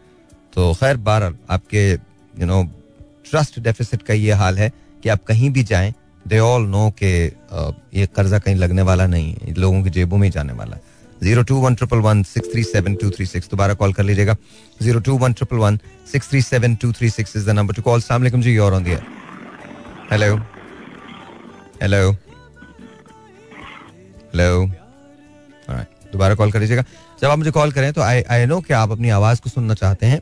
[0.54, 2.64] तो खैर, बहरहाल, आपके यू नो
[3.32, 4.72] ट्रस्ट डेफिसिट का ये हाल है
[5.04, 5.94] कि आप कहीं भी जाएँ
[6.26, 7.12] दे ऑल नो के
[7.98, 10.78] ये कर्जा कहीं लगने वाला नहीं है लोगों की जेबों में जाने वाला
[11.24, 14.36] zero two one triple one six three seven two three six, दोबारा कॉल कर लीजिएगा।
[14.82, 15.78] Zero two one triple one
[16.12, 18.84] six three seven two three six is the number to call सलाम जी you're on
[18.84, 19.02] the air
[20.12, 20.36] hello
[21.82, 22.12] hello
[24.34, 24.66] hello
[26.14, 26.84] दोबारा call कर लीजिएगा।
[27.22, 29.74] जब आप मुझे कॉल करें तो आई आई नो कि आप अपनी आवाज़ को सुनना
[29.74, 30.22] चाहते हैं।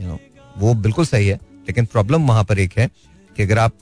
[0.00, 0.18] यू नो
[0.58, 2.88] वो बिल्कुल सही है। लेकिन प्रॉब्लम वहाँ पर एक है
[3.36, 3.72] कि अगर आप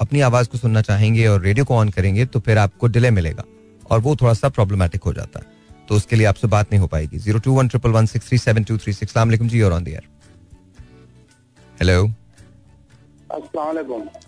[0.00, 3.44] अपनी आवाज़ को सुनना चाहेंगे और रेडियो को ऑन करेंगे तो फिर आपको डिले मिलेगा
[3.90, 5.52] और वो थोड़ा सा प्रॉब्लमेटिक हो जाता है।
[5.88, 8.38] तो उसके लिए आपसे बात नहीं हो पाएगी। Zero two one triple one six three
[8.38, 9.86] seven two three six जी और ऑन
[11.80, 12.02] हेलो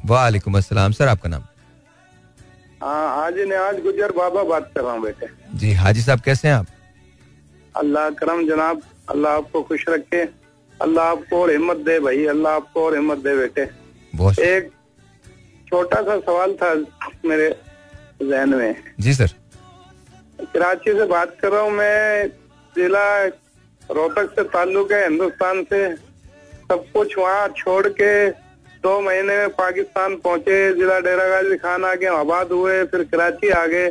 [0.07, 1.42] वालेकुम अस्सलाम। सर आपका नाम?
[2.83, 6.49] हाँ हाजी ने आज गुजर बाबा बात कर रहा हूँ बेटे। जी हाजी साहब कैसे
[6.49, 6.66] हैं आप?
[7.75, 10.25] अल्लाह करम जनाब अल्लाह आपको खुश रखे।
[10.83, 13.69] अल्लाह आपको और हिम्मत दे भाई अल्लाह आपको और हिम्मत दे बेटे।
[14.15, 14.71] बहुत एक
[15.69, 16.75] छोटा सा सवाल था
[17.25, 17.49] मेरे
[18.23, 19.35] जहन में। जी सर।
[20.55, 22.27] कराची से बात कर रहा हूँ मैं
[22.75, 28.12] जिला रोहतक से ताल्लुक है हिंदुस्तान से। सब कुछ वहाँ छोड़ के
[28.83, 33.67] दो महीने में पाकिस्तान पहुँचे जिला डेरा गाजी खान आगे आबाद हुए फिर कराची आ
[33.67, 33.89] गए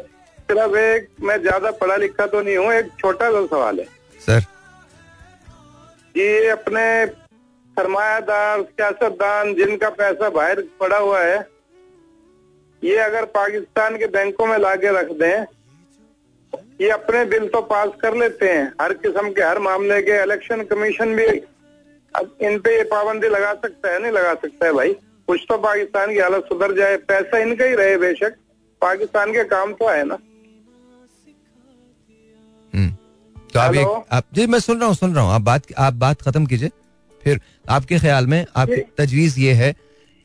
[0.47, 3.85] सिर्फ़ एक मैं ज़्यादा पढ़ा लिखा तो नहीं हूँ एक छोटा सा सवाल है।
[4.21, 4.43] सर।
[6.15, 7.05] ये अपने
[7.77, 11.37] सरमायादार सियासतदान जिनका पैसा बाहर पड़ा हुआ है,
[12.83, 15.45] ये अगर पाकिस्तान के बैंकों में लाके रख दें,
[16.81, 20.63] ये अपने बिल तो पास कर लेते हैं। हर किस्म के, हर मामले के इलेक्शन
[20.63, 21.25] कमीशन भी
[22.15, 24.93] अब इन पे ये पाबंदी लगा सकता है, नहीं लगा सकता है भाई?
[25.27, 28.35] कुछ तो पाकिस्तान की हालत सुधर जाए। पैसा इनका ही रहे बेशक।
[28.81, 30.17] पाकिस्तान के काम तो है ना।
[33.55, 35.93] तो आप एक आप जी मैं सुन रहा हूँ सुन रहा हूँ। आप बात आप
[35.95, 36.69] बात खत्म कीजिए।
[37.23, 37.39] फिर
[37.69, 39.71] आपके ख्याल में आपकी तजवीज ये है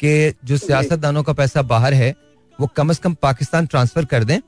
[0.00, 2.14] कि जो सियासतदानों का पैसा बाहर है
[2.58, 4.38] वो कम अज कम पाकिस्तान ट्रांसफ़र कर दें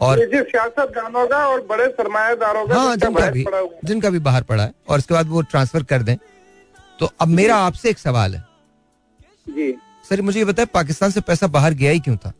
[0.00, 3.44] और सियासतदानों का और बड़े सरमायादारों का हाँ जिनका भी
[3.84, 6.16] जिनका भी बाहर पड़ा है और उसके बाद वो ट्रांसफ़र कर दें।
[6.98, 8.44] तो अब मेरा आपसे एक सवाल है।
[9.48, 9.72] जी।
[10.08, 12.32] सर मुझे ये बताए पाकिस्तान से पैसा बाहर गया ही क्यों था?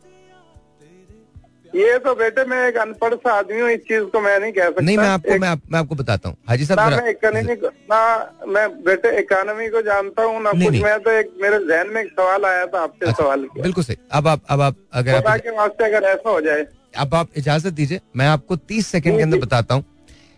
[1.75, 4.65] ये तो बेटे मैं एक अनपढ़ सा आदमी हूँ इस चीज़ को मैं नहीं कह
[4.65, 7.09] सकता। नहीं मैं आपको एक, मैं, आप, मैं आपको बताता हूँ। हाजी साहब ना मैं
[7.09, 7.55] इकोनॉमी
[7.91, 8.01] ना
[8.47, 11.87] मैं बेटे इकोनॉमी को जानता हूँ ना नहीं, कुछ नहीं। मैं तो एक मेरे जहन
[11.87, 14.75] में एक सवाल आया था आपसे अच्छा, सवाल किया। बिल्कुल सही। अब आप अब आप
[14.93, 16.65] अगर आप के वास्ते अगर ऐसा हो जाए।
[16.97, 19.85] अब आप इजाज़त दीजिए मैं आपको तीस सेकंड के अंदर बताता हूँ।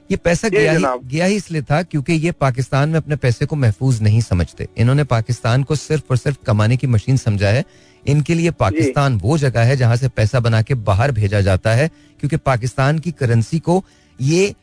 [0.09, 3.55] ये पैसा गया ही गया ही इसलिए था क्योंकि ये पाकिस्तान में अपने पैसे को
[3.55, 7.63] महफूज नहीं समझते। इन्होंने पाकिस्तान को सिर्फ़ और सिर्फ़ कमाने की मशीन समझा है।
[8.05, 11.87] इनके लिए पाकिस्तान वो जगह है जहाँ से पैसा बना के बाहर भेजा जाता है
[12.19, 13.83] क्योंकि पाकिस्तान की करेंसी को
[14.19, 14.53] ये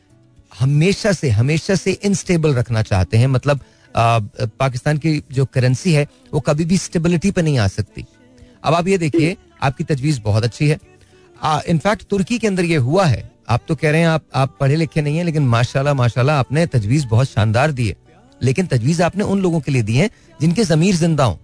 [0.59, 3.59] हमेशा से हमेशा से इनस्टेबल रखना चाहते हैं। मतलब
[3.95, 4.19] आ,
[4.59, 8.05] पाकिस्तान की जो करेंसी है वो कभी भी स्टेबिलिटी पे नहीं आ सकती।
[8.63, 10.79] अब आप ये देखिए आपकी तजवीज बहुत अच्छी है।
[11.67, 14.75] इनफैक्ट तुर्की के अंदर ये हुआ है। आप तो कह रहे हैं आप आप पढ़े
[14.75, 17.95] लिखे नहीं है लेकिन माशाल्लाह माशाल्लाह आपने तजवीज बहुत शानदार दी है।
[18.41, 20.09] लेकिन तजवीज आपने उन लोगों के लिए दी है
[20.41, 21.39] जिनके जमीर ज़िंदा हो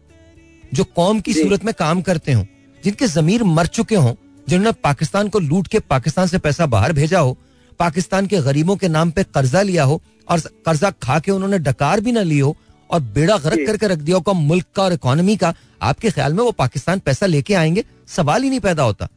[0.73, 2.45] जो कौम की सूरत में काम करते हो
[2.83, 4.13] जिनके जमीर मर चुके हों
[4.49, 7.37] जिन्होंने पाकिस्तान को लूट के पाकिस्तान से पैसा बाहर भेजा हो
[7.79, 12.01] पाकिस्तान के गरीबों के नाम पे कर्जा लिया हो और कर्जा खा के उन्होंने डकार
[12.01, 12.55] भी ना ली हो
[12.89, 15.53] और बेड़ा गर्क करके रख दिया हो मुल्क का और इकोनॉमी का
[15.89, 17.83] आपके ख्याल में वो पाकिस्तान पैसा लेके आएँगे?
[18.07, 19.07] सवाल ही नहीं पैदा होता।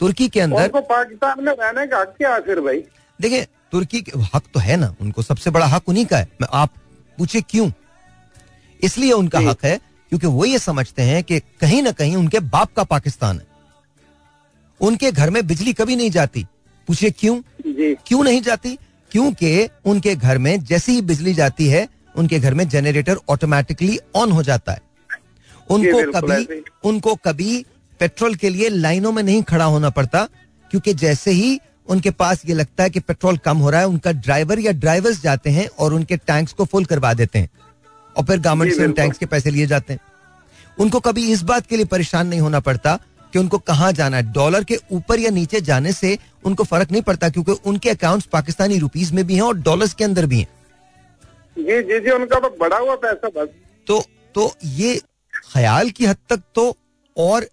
[0.00, 2.82] तुर्की के अंदर पाकिस्तान में रहने का हक क्या फिर भाई?
[3.20, 6.48] देखिए तुर्की के हक तो है ना उनको सबसे बड़ा हक उन्हीं का है। मैं
[6.52, 6.70] आप
[7.18, 7.70] पूछे क्यों?
[8.82, 12.72] इसलिए उनका हक है क्योंकि वो ये समझते हैं कि कहीं ना कहीं उनके बाप
[12.72, 13.46] का पाकिस्तान है।
[14.80, 16.46] उनके घर में बिजली कभी नहीं जाती।
[16.88, 17.40] पूछिए क्यों।
[18.06, 18.78] क्यों नहीं जाती?
[19.12, 24.32] क्योंकि उनके घर में जैसी ही बिजली जाती है उनके घर में जनरेटर ऑटोमेटिकली ऑन
[24.32, 24.80] हो जाता है।
[25.70, 27.64] उनको कभी उनको कभी
[28.00, 30.28] पेट्रोल के लिए लाइनों में नहीं खड़ा होना पड़ता
[30.70, 31.58] क्योंकि जैसे ही
[31.88, 35.20] उनके पास ये लगता है कि पेट्रोल कम हो रहा है उनका ड्राइवर या ड्राइवर्स
[35.22, 37.50] जाते हैं और उनके टैंक्स को फुल करवा देते हैं
[38.16, 40.00] और फिर गवर्नमेंट से उन टैंक्स के पैसे लिए जाते हैं।
[40.78, 42.98] उनको कभी इस बात के लिए परेशान नहीं होना पड़ता
[43.32, 47.02] कि उनको कहाँ जाना है। डॉलर के ऊपर या नीचे जाने से उनको फ़र्क नहीं
[47.02, 50.48] पड़ता क्योंकि उनके अकाउंट्स पाकिस्तानी रुपीज़ में भी हैं और डॉलर्स के अंदर भी हैं।
[51.56, 53.48] जी जी जी उनका बड़ा हुआ पैसा बस।
[53.86, 54.02] तो
[54.34, 55.00] तो ये
[55.52, 56.76] ख्याल की हद तक तो
[57.16, 57.48] और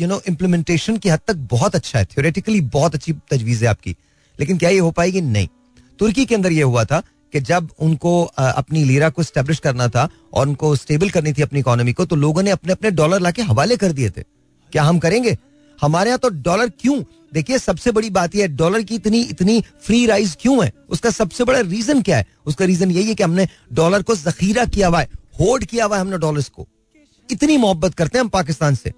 [0.00, 3.96] यू नो इम्प्लीमेंटेशन की हद तक बहुत अच्छा है। थियोरेटिकली बहुत अच्छी तजवीज है आपकी।
[4.40, 5.20] लेकिन क्या ये हो पाएगी?
[5.20, 5.48] नहीं।
[5.98, 10.08] तुर्की के अंदर ये हुआ था कि जब उनको अपनी लीरा को स्टेब्लिश करना था
[10.34, 13.42] और उनको स्टेबल करनी थी अपनी इकोनॉमी को तो लोगों ने अपने अपने डॉलर लाके
[13.42, 14.22] हवाले कर दिए थे।
[14.72, 15.36] क्या हम करेंगे?
[15.78, 17.02] हमारे यहाँ तो डॉलर क्यों?
[17.34, 20.72] देखिए, सबसे बड़ी बात यह डॉलर की इतनी इतनी फ्री राइज क्यों है?
[20.88, 22.26] उसका सबसे बड़ा रीजन क्या है?
[22.46, 25.08] उसका रीजन यही है कि हमने डॉलर को जखीरा किया हुआ है।
[25.40, 26.66] होल्ड किया हुआ है हमने डॉलर को।
[27.30, 28.92] इतनी मोहब्बत करते हैं हम पाकिस्तान से।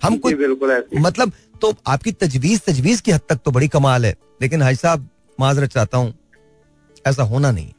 [0.00, 1.32] हम कुछ बिल्कुल मतलब
[1.62, 5.08] तो आपकी तजवीज तजवीज की हद तक तो बड़ी कमाल है लेकिन हाई साहब
[5.38, 6.12] माजरत चाहता हूँ
[7.04, 7.70] ऐसा होना नहीं।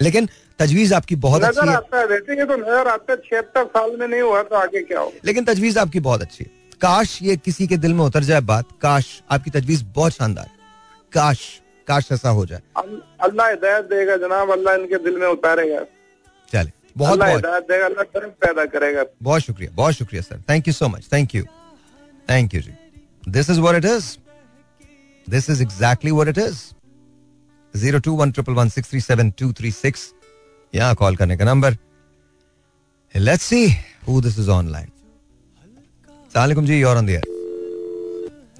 [0.00, 0.28] लेकिन
[0.58, 4.56] तजवीज आपकी बहुत अच्छी है। तो नज़र आता है छिहत्तर साल में नहीं हुआ तो
[4.56, 6.50] आगे क्या हो लेकिन तजवीज आपकी बहुत अच्छी है।
[6.80, 10.48] काश ये किसी के दिल में उतर जाए बात काश आपकी तजवीज बहुत शानदार
[11.12, 11.40] काश
[11.88, 12.60] काश ऐसा हो जाए।
[13.20, 15.84] अल्लाह हिदायत देगा जनाब अल्लाह इनके दिल में उतारेगा।
[16.52, 17.42] चले बहुत बहुत
[18.40, 20.42] पैदा करेगा। बहुत शुक्रिया बहुत शुक्रिया sir.
[20.48, 21.44] Thank you so much thank you
[22.30, 22.72] thank you ji
[23.28, 24.16] this is what it is
[25.26, 26.58] this is exactly what it is
[27.74, 30.12] zero two one triple one six three seven two three six
[30.74, 31.76] यहाँ call करने का number
[33.14, 33.66] let's see
[34.08, 34.90] who this is online
[36.34, 37.20] सलामकुम जी और on the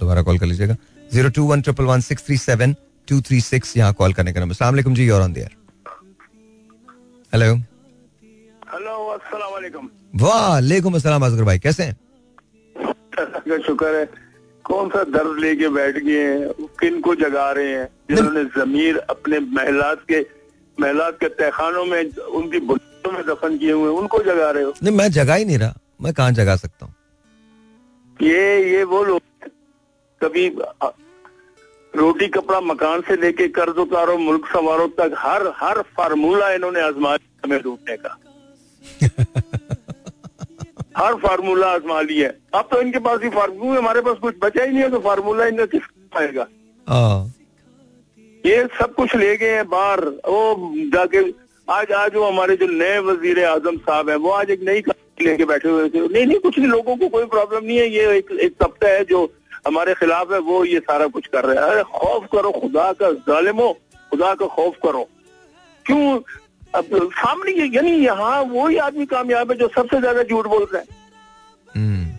[0.01, 0.77] दोबारा call कर लीजिएगा.
[1.13, 2.75] Zero two one triple one six three seven
[3.09, 5.49] two three six यहाँ कॉल करने का नंबर सलामकुम जी और ऑन द
[7.33, 7.55] हेलो
[8.75, 9.89] हेलो अस्सलाम वालेकुम
[10.23, 11.97] वालेकुम अस्सलाम असगर भाई कैसे हैं?
[13.67, 14.11] शुक्र है।
[14.65, 16.67] कौन सा दर्द लेके बैठ गए हैं?
[16.81, 17.89] किन को जगा रहे हैं?
[18.11, 20.27] जिन्होंने जमीर अपने महिलात के
[20.81, 24.75] महिलात के तहखानों में उनकी बुनियों में दफन किए हुए उनको जगा रहे हो?
[24.83, 26.95] नहीं मैं जगा ही नहीं रहा। मैं कहाँ जगा सकता हूँ?
[28.23, 29.21] ये ये वो लोग
[30.23, 30.49] कभी
[31.95, 37.19] रोटी कपड़ा मकान से लेके कर्ज उतारो मुल्क संवारो तक हर हर फार्मूला इन्होंने आजमाया
[37.45, 38.19] हमें लूटने का।
[40.99, 44.63] हर फार्मूला आजमा लिया है। अब तो इनके पास ही फार्मूला हमारे पास कुछ बचा
[44.63, 45.83] ही नहीं है तो फार्मूला इनका किस
[46.13, 46.47] आएगा?
[46.87, 47.33] हाँ।
[48.45, 51.19] ये सब कुछ ले गए हैं बाहर। वो जाके
[51.69, 54.83] आज आज वो हमारे जो नए वज़ीर आज़म साहब है वो आज एक नई
[55.21, 58.17] लेके बैठे हुए थे। नहीं नहीं कुछ नहीं लोगों को कोई प्रॉब्लम नहीं है। ये
[58.17, 59.25] एक एक तबका है जो
[59.67, 63.11] हमारे खिलाफ है वो ये सारा कुछ कर रहा है। अरे खौफ करो खुदा का
[63.29, 63.73] जालिमो
[64.13, 65.03] खुदा का खौफ करो।
[65.87, 66.19] क्यों
[66.75, 70.79] अब सामने ये यानी यहाँ वही आदमी कामयाब है जो सबसे ज़्यादा झूठ बोल रहा
[70.79, 70.97] है
[71.69, 72.17] हम्म।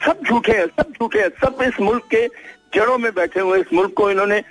[0.00, 2.26] सब झूठे हैं सब झूठे हैं सब इस मुल्क के
[2.74, 4.42] जड़ों में बैठे हुए इस मुल्क को इन्होंने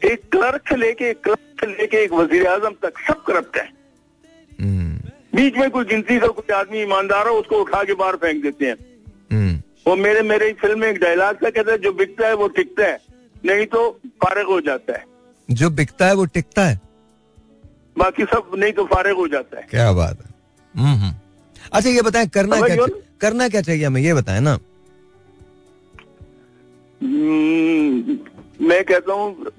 [0.00, 3.68] एक क्लर्क से लेके एक क्लर्क से लेके एक वज़ीर आज़म तक सब करप्ट है
[4.60, 8.42] हम्म। बीच में कोई गिनती का कोई आदमी ईमानदार हो उसको उठा के बाहर फेंक
[8.42, 8.76] देते हैं
[9.32, 9.56] हम्म।
[9.86, 12.86] वो मेरे मेरे फ़िल्म में एक डायलॉग था कहता है जो बिकता है वो टिकता
[12.86, 12.98] है
[13.44, 13.88] नहीं तो
[14.24, 15.04] फारग हो जाता है
[15.48, 16.78] जो बिकता है वो टिकता है
[18.00, 20.28] बाकी सब नहीं तो फारग हो जाता है। क्या बात है।
[20.74, 21.14] हम्म, हम्म।
[21.72, 22.86] अच्छा ये बताएँ करना क्या
[23.20, 24.58] करना क्या चाहिए हमें ये बताएँ ना।
[27.00, 28.18] हम्म,
[28.68, 29.50] मैं कहता हूँ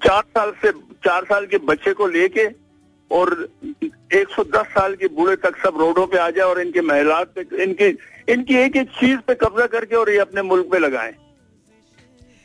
[0.00, 0.70] चार साल से
[1.04, 2.46] चार साल के बच्चे को लेके
[3.10, 3.30] और
[4.14, 7.88] 110 साल के बूढ़े तक सब रोडों पे आ जाए और इनके महिला पे इनकी
[8.32, 11.12] इनकी एक एक चीज़ पे कब्जा करके और ये अपने मुल्क पे लगाएँ।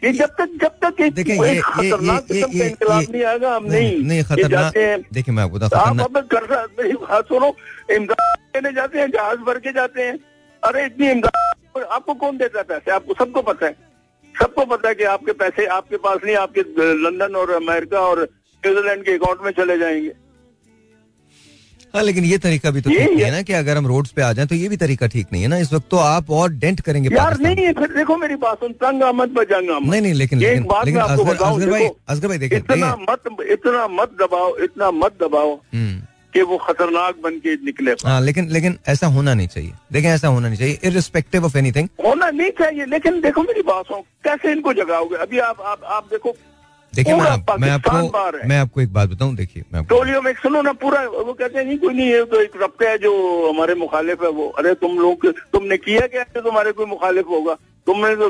[0.03, 4.23] ये जब तक जब तक देखिए ये खतरनाक किस्म का नहीं आएगा हम नहीं नहीं
[4.23, 7.53] खतरनाक। देखिए मैं आपको आप अब कर बात सुनो
[7.95, 10.17] इमदाद लेने जाते हैं जहाज़ भर के जाते हैं।
[10.63, 12.91] अरे इतनी इमदाद आपको कौन देता है पैसे?
[12.91, 13.75] आपको सबको पता है।
[14.35, 16.61] सबको पता है कि आपके पैसे आपके पास नहीं आपके
[17.03, 18.21] लंदन और अमेरिका और
[18.65, 20.11] न्यूजीलैंड के अकाउंट में चले जाएँगे।
[21.93, 24.21] हाँ लेकिन ये तरीका भी तो ठीक नहीं है ना कि अगर हम रोड्स पे
[24.21, 26.51] आ जाएँ तो ये भी तरीका ठीक नहीं है ना। इस वक्त तो आप और
[26.61, 30.39] डेंट करेंगे यार नहीं फिर देखो मेरी बात सुन तंग अहमद बजंग नहीं नहीं लेकिन
[30.39, 35.53] लेकिन, लेकिन असगर भाई असगर भाई देखिए इतना मत इतना मत दबाओ इतना मत दबाओ
[35.73, 35.99] हम्म।
[36.33, 40.27] कि वो खतरनाक बन के निकले। हाँ लेकिन लेकिन ऐसा होना नहीं चाहिए। देखें ऐसा
[40.27, 44.51] होना नहीं चाहिए इरिस्पेक्टिव ऑफ़ एनीथिंग होना नहीं चाहिए लेकिन देखो मेरी बात हो कैसे
[44.51, 45.15] इनको जगाओगे?
[45.25, 46.35] अभी आप आप आप देखो
[46.95, 50.61] देखिए मैं, आप, मैं आपको मैं आपको एक बात बताऊँ देखिए मैं टोलियो में सुनो
[50.61, 53.11] ना पूरा वो कहते हैं नहीं कोई नहीं है तो एक रबता है जो
[53.49, 57.53] हमारे मुखालिफ है वो। अरे तुम लोग तुमने किया क्या है तुम्हारे कोई मुखालिफ होगा?
[57.87, 58.29] तुमने तो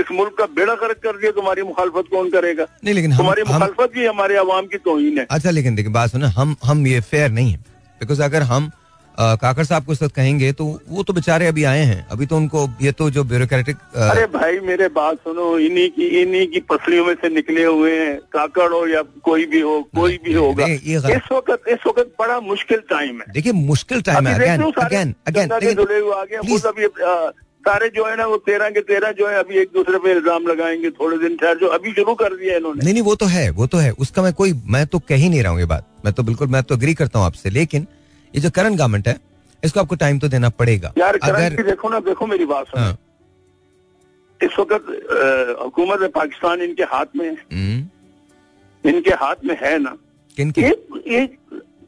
[0.00, 2.66] इस मुल्क का बेड़ा गर्क कर दिया तुम्हारी मुखालफत कौन करेगा?
[2.84, 6.28] नहीं लेकिन तुम्हारी मुखालफत भी हमारे आवाम की तोहिन है। अच्छा लेकिन देखिए बात सुना
[6.36, 7.58] हम हम ये फेयर नहीं है।
[8.00, 8.70] बिकॉज़ अगर हम
[9.18, 12.68] काकर साहब को साथ कहेंगे तो वो तो बेचारे अभी आए हैं। अभी तो उनको
[12.82, 17.14] ये तो जो ब्यूरोक्रेटिक अरे भाई मेरे बात सुनो इन्हीं की इन्हीं की पसलियों में
[17.14, 21.68] से निकले हुए हैं काकड़ हो या कोई भी हो कोई भी होगा। इस वक्त
[21.68, 25.48] इस वक्त बड़ा मुश्किल टाइम है। देखिए मुश्किल टाइम है अगेन अगेन अगेन
[27.64, 30.46] सारे जो है ना वो तेरह के तेरह जो है अभी एक दूसरे पे इल्ज़ाम
[30.46, 33.48] लगाएँगे थोड़े दिन ठहर जो अभी शुरू कर दिया इन्होंने। नहीं नहीं वो तो है
[33.52, 35.86] वो तो है उसका मैं कोई मैं तो कह ही नहीं रहा हूँ ये बात।
[36.04, 37.86] मैं तो बिल्कुल मैं तो अग्री करता हूँ आपसे लेकिन
[38.34, 39.16] ये जो करंट गवर्नमेंट है
[39.62, 42.98] इसको आपको टाइम तो देना पड़ेगा। यार अगर देखो ना देखो मेरी बात सुनो। हाँ।
[44.40, 44.86] इस वक्त
[45.62, 49.96] हुकूमत पाकिस्तान इनके हाथ में है। हम्म। इनके हाथ में है ना।
[50.36, 50.70] किन ये,
[51.08, 51.26] ये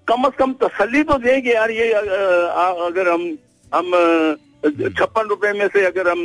[0.08, 3.22] कम अज कम तसली तो देंगे यार ये अगर हम
[3.72, 3.90] हम
[4.90, 6.20] छप्पन रुपए में से अगर हम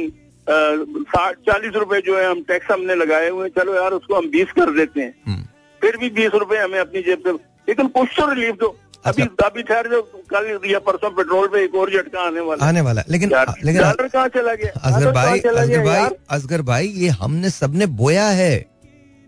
[0.48, 4.52] साठ चालीस रुपए जो है हम टैक्स हमने लगाए हुए चलो यार उसको हम बीस
[4.52, 5.44] कर देते हैं। हम्म।
[5.82, 8.76] फिर भी बीस रुपए हमें अपनी जेब से लेकिन कुछ तो रिलीफ दो।
[9.06, 12.66] अभी अच्छा। अभी ठहर जो कल या परसों पेट्रोल पे एक और झटका आने वाला
[12.66, 13.30] आने वाला लेकिन
[13.64, 14.72] लेकिन डॉलर कहाँ चला गया?
[14.76, 18.54] असगर भाई असगर भाई असगर भाई ये हमने सबने बोया है।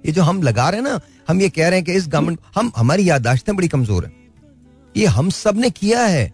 [0.04, 2.40] ये जो हम लगा रहे हैं ना हम ये कह रहे हैं कि इस गवर्नमेंट
[2.56, 4.12] हम हमारी यादाश्तें बड़ी कमज़ोर है।
[4.96, 6.32] ये हम सबने किया है।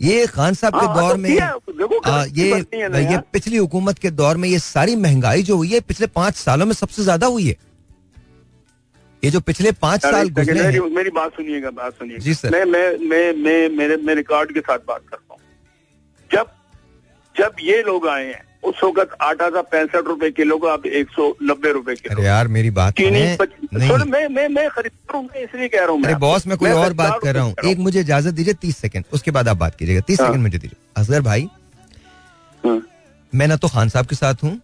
[0.00, 1.38] ये खान साहब के हाँ, दौर तो में
[2.06, 2.50] आ, ये
[3.04, 6.66] ये पिछली हुकूमत के दौर में ये सारी महँगाई जो हुई है पिछले पाँच सालों
[6.66, 7.56] में सबसे ज़्यादा हुई है।
[9.22, 12.64] ये जो पिछले पाँच साल गुजरे मेरी, मेरी बात सुनिएगा बात सुनिएगा जी सर। मैं
[12.64, 15.40] मैं मैं मैं मेरे मेरे कार्ड के साथ बात करता हूँ।
[16.30, 16.46] जब
[17.34, 21.10] जब ये लोग आए हैं उस वक्त आटा था पैंसठ रुपए किलो का अब एक
[21.10, 25.22] सौ नब्बे रुपए किलो। अरे यार मेरी बात चीनी। नहीं। मैं मैं मैं खरीद हूँ
[25.24, 27.54] मैं इसलिए कह रहा हूँ अरे मैं बॉस मैं कोई और बात कर रहा हूँ।
[27.64, 30.58] एक मुझे इजाज़त दीजिए तीस सेकंड। उसके बाद आप बात कीजिएगा। तीस हाँ। सेकंड मुझे
[30.58, 31.48] दीजिए। असगर भाई
[32.64, 32.80] हाँ।
[33.32, 34.58] मैं ना तो खान साहब के साथ हूँ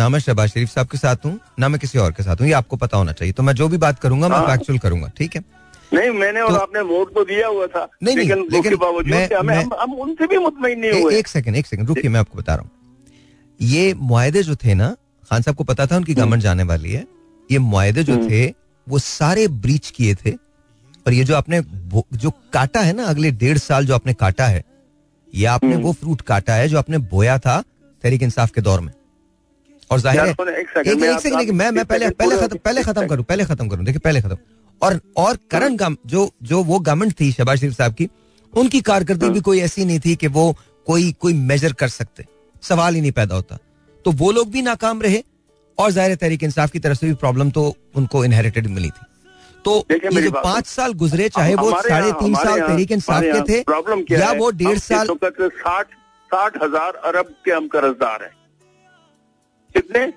[0.00, 2.46] ना मैं शहबाज शरीफ साहब के साथ हूँ ना मैं किसी और के साथ हूँ
[2.46, 5.10] ये आपको पता होना चाहिए। तो मैं जो भी बात करूँगा मैं हाँ। फैक्चुअल करूँगा
[5.18, 5.42] ठीक है?
[5.94, 9.42] नहीं मैंने तो, और आपने वोट तो दिया हुआ था नहीं, नहीं, लेकिन लेकिन मैं-
[9.44, 12.20] मैं- हम, हम उनसे भी मुतमिन नहीं ए, हुए। एक सेकंड एक सेकंड रुकिए मैं
[12.20, 12.70] आपको बता रहा हूँ।
[13.60, 14.88] ये मुआदे जो थे ना
[15.30, 17.06] खान साहब को पता था उनकी गवर्नमेंट जाने वाली है
[17.50, 18.46] ये मुआदे जो हम्म। थे
[18.86, 20.30] वो सारे ब्रीच किए थे।
[21.06, 21.60] और ये जो आपने
[22.16, 24.64] जो काटा है ना अगले डेढ़ साल जो आपने काटा है
[25.34, 27.60] ये आपने हम्म। वो फ्रूट काटा है जो आपने बोया था
[28.02, 28.92] तहरीक इंसाफ के दौर में।
[29.90, 33.44] और ज़ाहिर है एक सेकंड, मैं मैं मैं पहले पहले खत्म पहले खत्म। करूँ पहले
[33.44, 34.36] खत्म करूँ देखिए पहले खत्म।
[34.82, 38.08] और और करंट गम जो जो वो गवर्नमेंट थी शहबाज शरीफ साहब की
[38.52, 40.52] उनकी कारकर्दगी हाँ। भी कोई ऐसी नहीं थी कि वो
[40.86, 42.24] कोई कोई मेजर कर सकते।
[42.62, 43.58] सवाल ही नहीं पैदा होता।
[44.04, 45.22] तो वो लोग भी नाकाम रहे
[45.78, 49.06] और ज़ाहिर तहरीक इंसाफ की तरफ़ से भी प्रॉब्लम तो उनको इनहेरिटेड मिली थी।
[49.64, 54.18] तो ये जो पाँच साल गुजरे चाहे वो साढ़े तीन साल तहरीक इंसाफ के थे
[54.18, 55.86] या वो डेढ़ साल साठ
[56.30, 58.38] साठ हज़ार अरब के हम कर्जदार हैं।
[59.76, 60.12] कितने?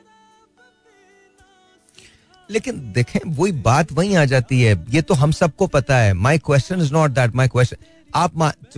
[2.49, 6.37] लेकिन देखें वही बात वही आ जाती है। ये तो हम सबको पता है। My
[6.37, 7.77] question is not that my question
[8.15, 8.31] आप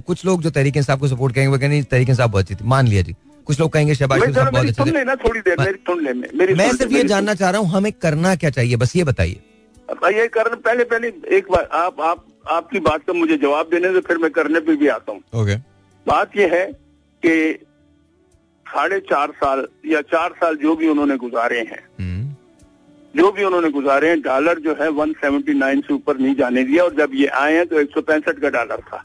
[0.08, 2.68] कुछ लोग जो तरीके साहब को सपोर्ट करेंगे वो कहेंगे तरीके साहब बहुत अच्छी थी।
[2.68, 3.16] मान लिया जी।
[3.46, 7.50] कुछ लोग कहेंगे शहबाज साहब बहुत अच्छे थे। थोड़ी देर मैं- सिर्फ़ ये जानना चाह
[7.50, 8.76] रहा हूँ हमें करना क्या चाहिए?
[8.76, 9.42] बस ये बताइए।
[9.92, 14.00] ये कर पहले पहले एक बार आप आप आपकी बात का मुझे जवाब देने से
[14.00, 15.56] फिर मैं करने पे भी आता हूँ। ओके
[16.08, 16.66] बात यह है
[17.26, 17.65] कि
[18.68, 21.88] साढ़े चार साल या चार साल जो भी उन्होंने गुजारे हैं।
[23.16, 26.96] जो भी उन्होंने गुजारे हैं डॉलर जो है 179 से ऊपर नहीं जाने दिया और
[26.96, 29.04] जब ये आए हैं तो एक सौ पैंसठ का डॉलर था।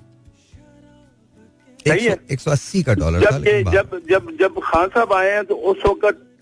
[1.88, 5.30] सही है। एक सौ अस्सी का डॉलर जब बात- जब जब जब खान साहब आए
[5.30, 6.38] हैं तो उस वक्त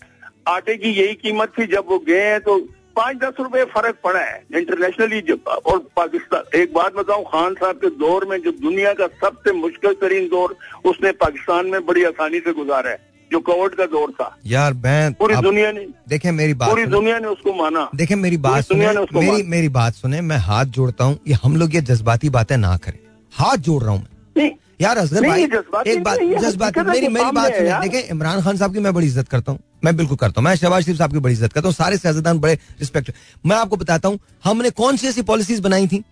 [0.47, 2.57] आटे की यही कीमत थी जब वो गए हैं तो
[2.95, 7.75] पाँच दस रुपए फ़र्क पड़ा है इंटरनेशनली जब और पाकिस्तान एक बात बताऊँ खान साहब
[7.75, 12.39] के दौर में जो दुनिया का सबसे मुश्किल तरीन दौर उसने पाकिस्तान में बड़ी आसानी
[12.39, 16.53] से गुजारा है। जो कोविड का दौर था। यार मैं पूरी दुनिया ने देखें मेरी
[16.53, 19.69] बात पूरी दुनिया ने उसको माना। देखें मेरी बात सुने दुनिया ने उसको मेरी मेरी
[19.71, 22.99] बात सुने मैं हाथ जोड़ता हूँ ये हम लोग ये जज्बाती बातें ना करें।
[23.33, 24.05] हाथ जोड़ रहा हूँ
[24.37, 24.51] मैं।
[24.81, 28.09] यार असगर भाई एक बात है, जज्बाती है मेरी मेरी बात है सुनिए यार। देखें
[28.09, 30.83] इमरान खान साहब की मैं बड़ी इज़्ज़त करता हूँ। मैं बिल्कुल करता हूँ। मैं शहबाज
[30.83, 33.11] शरीफ साहब की बड़ी इज़्ज़त करता हूँ। सारे सियासतदान बड़े रिस्पेक्ट
[33.45, 36.03] मैं आपको बताता हूँ हमने कौन सी ऐसी पॉलिसीज़ बनाई थी?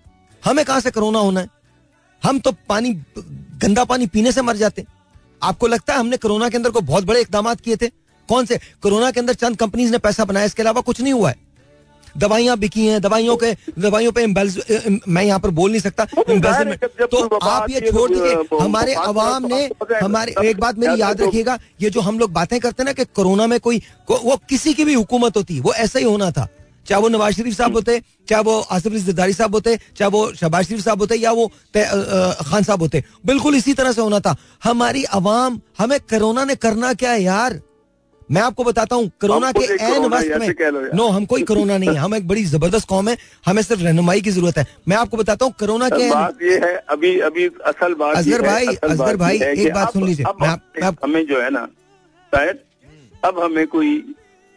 [0.43, 1.49] हमें कहाँ से कोरोना होना है?
[2.23, 2.93] हम तो पानी
[3.61, 4.85] गंदा पानी पीने से मर जाते
[5.43, 7.87] आपको लगता है हमने कोरोना के अंदर को बहुत बड़े इकदाम किए थे?
[8.29, 8.59] कौन से?
[8.81, 11.35] कोरोना के अंदर चंद कंपनीज़ ने पैसा बनाया इसके अलावा कुछ नहीं हुआ है।
[12.17, 14.25] दवाइयाँ बिकी हैं दवाइयों के दवाइयों पे
[15.07, 19.01] मैं यहाँ पर बोल नहीं सकता तो तो आप ये छोड़ तो, दीजिए हमारे वो
[19.01, 19.69] बात अवाम तो ने
[19.99, 22.93] हमारे एक बात मेरी याद तो- रखिएगा ये जो हम लोग बातें करते हैं ना
[22.93, 23.81] कि कोरोना में कोई
[24.11, 26.47] वो किसी की भी हुकूमत होती वो ऐसा ही होना था।
[26.87, 30.31] चाहे वो नवाज़ शरीफ साहब होते चाहे वो आसिफ अली जरदारी साहब होते चाहे वो
[30.33, 34.35] शहबाज शरीफ साहब होते या वो खान साहब होते। बिल्कुल इसी तरह से होना था।
[34.63, 37.59] हमारी आवाम हमें कोरोना ने करना क्या है यार?
[38.29, 41.95] मैं आपको बताता हूँ कोरोना के एन वक्त में। नो हम कोई कोरोना नहीं है।
[41.97, 45.45] हम एक बड़ी ज़बरदस्त कौम है। हमें सिर्फ़ रहनुमाई की ज़रूरत है। मैं आपको बताता
[45.45, 49.73] हूँ कोरोना के बात ये है अभी अभी असल बात है, भाई, ये भाई, एक
[49.73, 50.25] बात सुन लीजिए,
[51.03, 51.65] हमें जो है ना
[52.33, 52.59] शायद
[53.23, 53.91] अब हमें कोई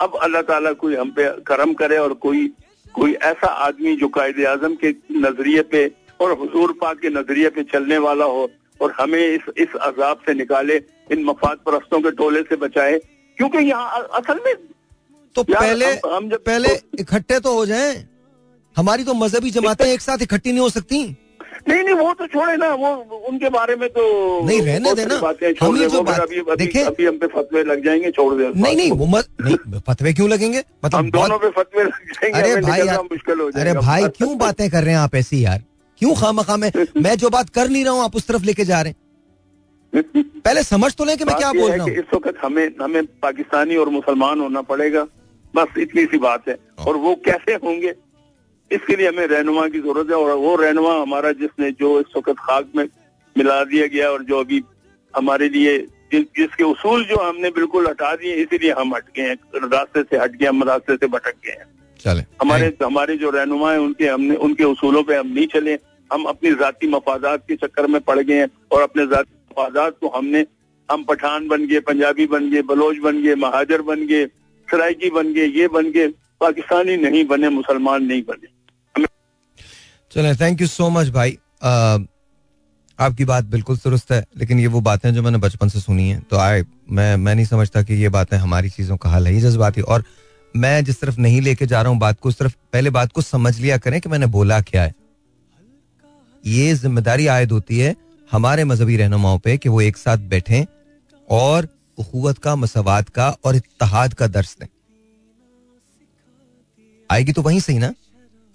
[0.01, 2.53] अब अल्लाह ताला कोई हम पे करम करे और कोई
[2.95, 5.91] कोई ऐसा आदमी जो कायदे आज़म के नज़रिए पे
[6.21, 10.35] और हजूर पाक के नज़रिए पे चलने वाला हो और हमें इस इस अजाब से
[10.35, 10.77] निकाले
[11.13, 12.99] इन मफाद परस्तों के टोले से बचाए
[13.37, 14.55] क्योंकि यहाँ असल में
[15.35, 16.69] तो पहले हम- हम जब- पहले
[17.01, 18.09] इकट्ठे तो हो जाएँ।
[18.77, 21.17] हमारी तो मजहबी जमातें एक साथ इकट्ठी नहीं हो सकती।
[21.69, 22.95] नहीं नहीं वो तो छोड़े ना वो
[23.29, 24.03] उनके बारे में तो
[24.47, 25.15] नहीं, रहने देना।
[25.63, 28.77] हम ये जो बात- अभी अभी अभी हम पे फतवे लग जाएँगे छोड़ दे नहीं
[28.77, 30.63] नहीं वो मत नहीं फतवे क्यों लगेंगे?
[30.85, 34.09] मतलब हम दोनों पे फतवे लग जाएँगे अरे भाई यार मुश्किल हो जाएगा। अरे भाई
[34.09, 35.63] क्यों बातें कर रहे हैं आप ऐसी यार?
[35.99, 36.73] क्यों खामखा में?
[36.97, 38.97] मैं जो बात कर नहीं रहा हूँ आप उस तरफ़ लेके जा रहे हैं।
[40.45, 43.77] पहले समझ तो लें कि मैं क्या बोल रहा हूँ। इस वक्त हमें हमें पाकिस्तानी
[43.77, 45.07] और मुसलमान होना पड़ेगा।
[45.57, 47.95] बस इतनी सी बात है। हाँ। और वो कैसे होंगे?
[48.73, 52.33] इसके लिए हमें रहनुमा की ज़रूरत है और वो रहनुमा हमारा जिसने जो इस वक्त
[52.39, 52.85] खाक में
[53.37, 54.63] मिला दिया गया और जो अभी
[55.17, 55.79] हमारे लिए
[56.13, 59.37] जिस, जिसके उसूल जो हमने बिल्कुल हटा दिए इसीलिए हम हट गए हैं
[59.69, 61.67] रास्ते से हट गए हम रास्ते से भटक गए हैं।
[62.01, 65.79] चले। हमारे हमारे जो रहनुमा है उनके हमने उनके उसूलों पे हम नहीं चले।
[66.13, 70.09] हम अपनी जाति मफादात के चक्कर में पड़ गए हैं और अपने जाति मफादात को
[70.09, 70.47] हमने
[70.91, 74.27] हम पठान बन गए पंजाबी बन गए बलोच बन गए महाजर बन गए
[74.69, 76.07] सराइकी बन गए ये बन गए
[76.41, 78.60] पाकिस्तानी नहीं बने मुसलमान नहीं बने।
[80.13, 82.07] चले थैंक यू सो मच भाई। uh,
[82.99, 86.19] आपकी बात बिल्कुल दुरुस्त है लेकिन ये वो बातें जो मैंने बचपन से सुनी है।
[86.21, 89.41] तो आए मैं मैं नहीं समझता कि ये बातें हमारी चीज़ों का हल है ही
[89.41, 90.05] जज्बाती। और
[90.55, 93.23] मैं जिस तरफ़ नहीं लेके जा रहा हूँ बात को उस तरफ़ पहले बात को
[93.23, 94.95] समझ लिया करें कि मैंने बोला क्या है।
[96.45, 97.95] ये ज़िम्मेदारी आयद होती है
[98.31, 100.65] हमारे मजहबी रहनुमाओं पे कि वो एक साथ बैठें
[101.29, 104.67] और अखुवत का मसवाद का और इतिहाद का दर्श दें।
[107.11, 107.93] आएगी तो वहीं सही ना?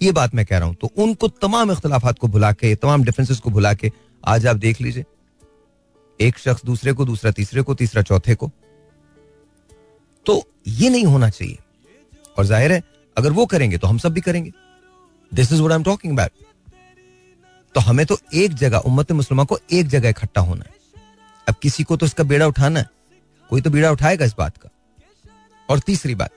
[0.02, 3.39] ये बात मैं कह रहा हूँ। तो उनको तमाम इख्तलाफात को भुला के, तमाम डिफरेंसेस
[3.39, 3.91] को भुला के
[4.24, 5.06] आज आप देख लीजिए।
[6.20, 8.52] एक शख्स दूसरे को, दूसरा तीसरे को, तीसरा चौथे को।
[10.26, 11.58] तो ये नहीं होना चाहिए।
[12.38, 12.84] और ज़ाहिर है,
[13.18, 14.52] अगर वो करेंगे तो हम सब भी करेंगे।
[15.32, 16.43] This is what I am talking about
[17.76, 20.74] तो हमें तो एक जगह, उम्मत मुसलमान को एक जगह इकट्ठा होना है।
[21.48, 22.89] अब किसी को तो इसका बेड़ा उठाना है।
[23.50, 24.70] कोई तो बेड़ा उठाएगा इस बात का।
[25.70, 26.32] और तीसरी बात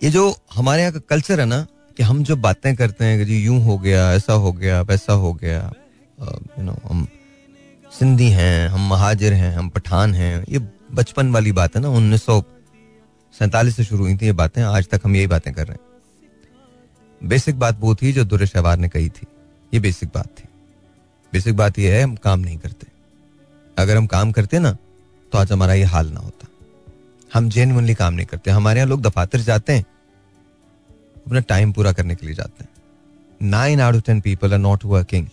[0.00, 3.46] ये जो हमारे यहाँ का कल्चर है ना, कि हम जो बातें करते हैं, कि
[3.46, 5.72] यूँ हो गया, ऐसा हो गया, वैसा हो गया
[6.18, 7.06] यू नो हम
[7.92, 10.58] सिंधी हैं, हम महाजिर हैं, हम पठान हैं, ये
[10.92, 12.42] बचपन वाली बात है ना, उन्नीस सौ
[13.34, 15.86] सैतालीस से शुरू हुई थी ये बातें, आज तक हम यही बातें कर रहे हैं।
[17.20, 19.26] बेसिक बात वो थी जो दुर शहवार ने कही थी,
[19.72, 20.44] ये बेसिक बात थी।
[21.32, 22.86] बेसिक बात यह है, हम काम नहीं करते।
[23.76, 24.76] अगर हम काम करते ना
[25.32, 26.37] तो आज हमारा ये हाल ना होता।
[27.34, 29.84] हम जेनवनली काम नहीं करते। हमारे यहाँ लोग दफातर जाते हैं,
[31.26, 32.70] अपना टाइम पूरा करने के लिए जाते हैं।
[33.42, 35.26] Nine out of ten people are not working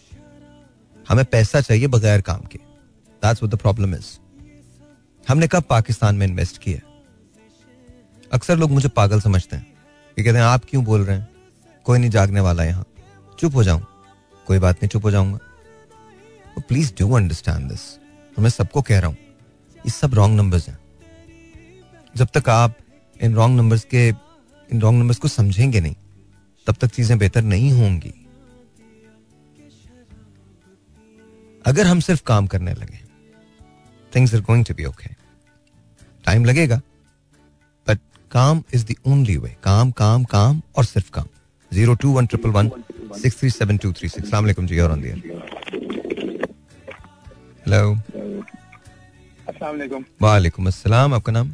[1.10, 2.60] हमें पैसा चाहिए बगैर काम के।
[3.24, 4.18] That's what the problem is
[5.30, 6.80] हमने कब पाकिस्तान में इन्वेस्ट किया?
[8.34, 9.74] अक्सर लोग मुझे पागल समझते हैं।
[10.18, 11.28] कि कहते हैं, आप क्यों बोल रहे हैं?
[11.84, 12.86] कोई नहीं जागने वाला यहाँ।
[13.40, 13.86] चुप हो जाऊँ।
[14.48, 15.40] कोई बात नहीं, चुप हो जाऊँगा।
[16.68, 17.82] प्लीज़ डू अंडरस्टैंड दिस
[18.40, 19.18] मैं सबको कह रहा हूँ,
[19.78, 20.78] ये सब रॉन्ग नंबर्स हैं।
[22.16, 22.76] जब तक आप
[23.16, 25.96] इन रॉन्ग नंबर्स के इन रॉन्ग नंबर्स को समझेंगे नहीं
[26.68, 28.14] तब तक चीज़ें बेहतर नहीं होंगी।
[31.66, 33.00] अगर हम सिर्फ़ काम करने लगे
[34.12, 35.10] things are going to be okay
[36.26, 36.78] time लगेगा
[37.88, 38.00] बट
[38.32, 41.28] काम इज़ द ओनली वे काम काम काम और सिर्फ़ काम।
[41.72, 42.70] Zero two one triple one
[43.22, 45.04] six three seven two three six सलाम जी और ऑन
[47.68, 47.96] हेलो
[50.22, 51.54] वालेकुम अस्सलाम आपका नाम?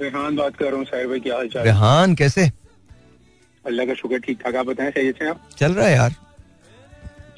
[0.00, 1.64] रेहान बात कर रहा हूँ साहिर भाई क्या हाल चाल?
[1.64, 2.50] रेहान कैसे?
[3.64, 5.40] अल्लाह का शुक्र ठीक ठाक आप बताएँ सही से आप?
[5.58, 6.10] चल रहा है यार।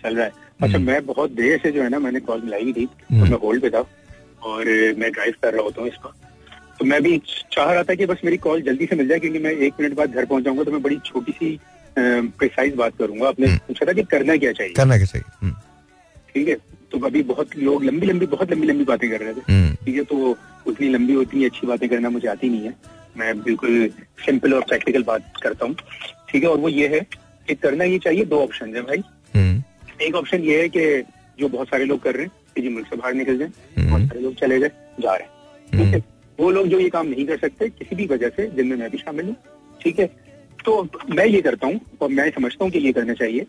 [0.02, 0.32] चल रहा है।
[0.62, 3.30] अच्छा हम्म। मैं बहुत देर से जो है ना मैंने कॉल मिलाई थी तो हम्म।
[3.30, 3.84] मैं होल्ड पे था
[4.48, 4.64] और
[4.98, 6.12] मैं ड्राइव कर रहा होता हूँ इसका।
[6.78, 7.16] तो मैं भी
[7.52, 9.94] चाह रहा था कि बस मेरी कॉल जल्दी से मिल जाए क्योंकि मैं एक मिनट
[9.96, 11.58] बाद घर पहुँच जाऊँगा तो मैं बड़ी छोटी सी
[11.98, 14.72] प्रिसाइज बात करूँगा। आपने हम्म। पूछा था कि करना क्या चाहिए?
[14.74, 15.52] करना क्या चाहिए?
[16.34, 16.56] ठीक है।
[16.94, 20.02] तो अभी बहुत लोग लंबी लंबी बहुत लंबी लंबी बातें कर रहे थे। ठीक है
[20.04, 20.36] तो
[20.66, 22.74] उतनी लंबी उतनी अच्छी बातें करना मुझे आती नहीं है।
[23.16, 23.88] मैं बिल्कुल
[24.24, 25.74] सिंपल और प्रैक्टिकल बात करता हूँ।
[26.28, 27.00] ठीक है और वो ये है
[27.48, 29.02] कि करना ये चाहिए दो ऑप्शन है भाई।
[29.34, 31.02] हम्म। एक ऑप्शन ये है कि
[31.38, 33.88] जो बहुत सारे लोग कर रहे हैं कि जी मुल्क से बाहर निकल जाए हम्म।
[33.90, 34.70] बहुत सारे लोग चले जाए
[35.00, 37.96] जा रहे हैं। ठीक है हम्म। वो लोग जो ये काम नहीं कर सकते किसी
[37.96, 39.36] भी वजह से जिनमें मैं भी शामिल हूँ।
[39.80, 40.06] ठीक है
[40.64, 43.46] तो मैं ये करता हूँ और मैं समझता हूँ कि ये करना चाहिए।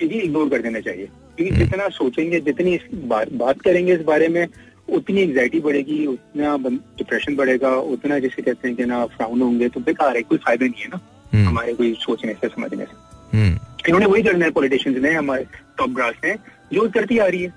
[0.00, 4.28] कि जी इग्नोर कर देना चाहिए। क्योंकि जितना सोचेंगे जितनी बात, बात करेंगे इस बारे
[4.28, 4.46] में
[4.88, 6.56] उतनी एंगजाइटी बढ़ेगी उतना
[6.98, 10.66] डिप्रेशन बढ़ेगा उतना जैसे कहते हैं कि ना फ्राउन होंगे तो बेकार है कोई फ़ायदा
[10.66, 11.00] नहीं है ना
[11.34, 12.92] हम्म। हमारे कोई सोचने से समझने से।
[13.36, 15.46] हम्म। इन्होंने वही करना है पॉलिटिशियंस ने हमारे
[15.78, 16.34] टॉप ग्रास ने
[16.72, 17.52] जो करती आ रही है।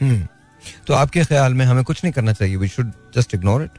[0.00, 0.28] हम्म।
[0.86, 2.56] तो आपके ख्याल में हमें कुछ नहीं करना चाहिए?
[2.56, 3.70] We should just ignore it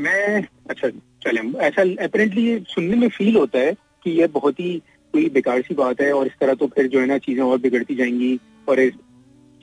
[0.00, 0.88] मैं अच्छा
[1.22, 4.82] चले। ऐसा अपेरेंटली ये सुनने में फील होता है कि ये बहुत ही
[5.14, 7.58] कोई बेकार सी बात है और इस तरह तो फिर जो है ना चीज़ें और
[7.60, 8.38] बिगड़ती जाएँगी
[8.68, 8.88] और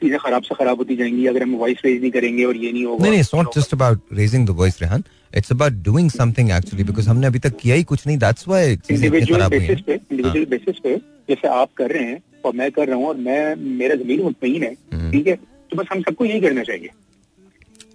[0.01, 2.85] चीज़ें खराब से खराब होती जाएँगी अगर हम वॉइस रेज नहीं करेंगे और ये नहीं
[2.85, 5.03] होगा। नहीं नहीं it's not just about raising the voice Rehan
[5.37, 8.77] it's about doing something actually because हमने अभी तक किया ही कुछ नहीं। दैट्स व्हाई
[8.91, 10.95] इंडिविजुअल बेसिस पे इंडिविजुअल बेसिस पे
[11.29, 14.63] जैसे आप कर रहे हैं और मैं कर रहा हूँ और मैं मेरा ज़मीन मुतमईन
[14.63, 15.35] है हम्म। ठीक है?
[15.35, 16.89] तो बस हम सबको यही करना चाहिए।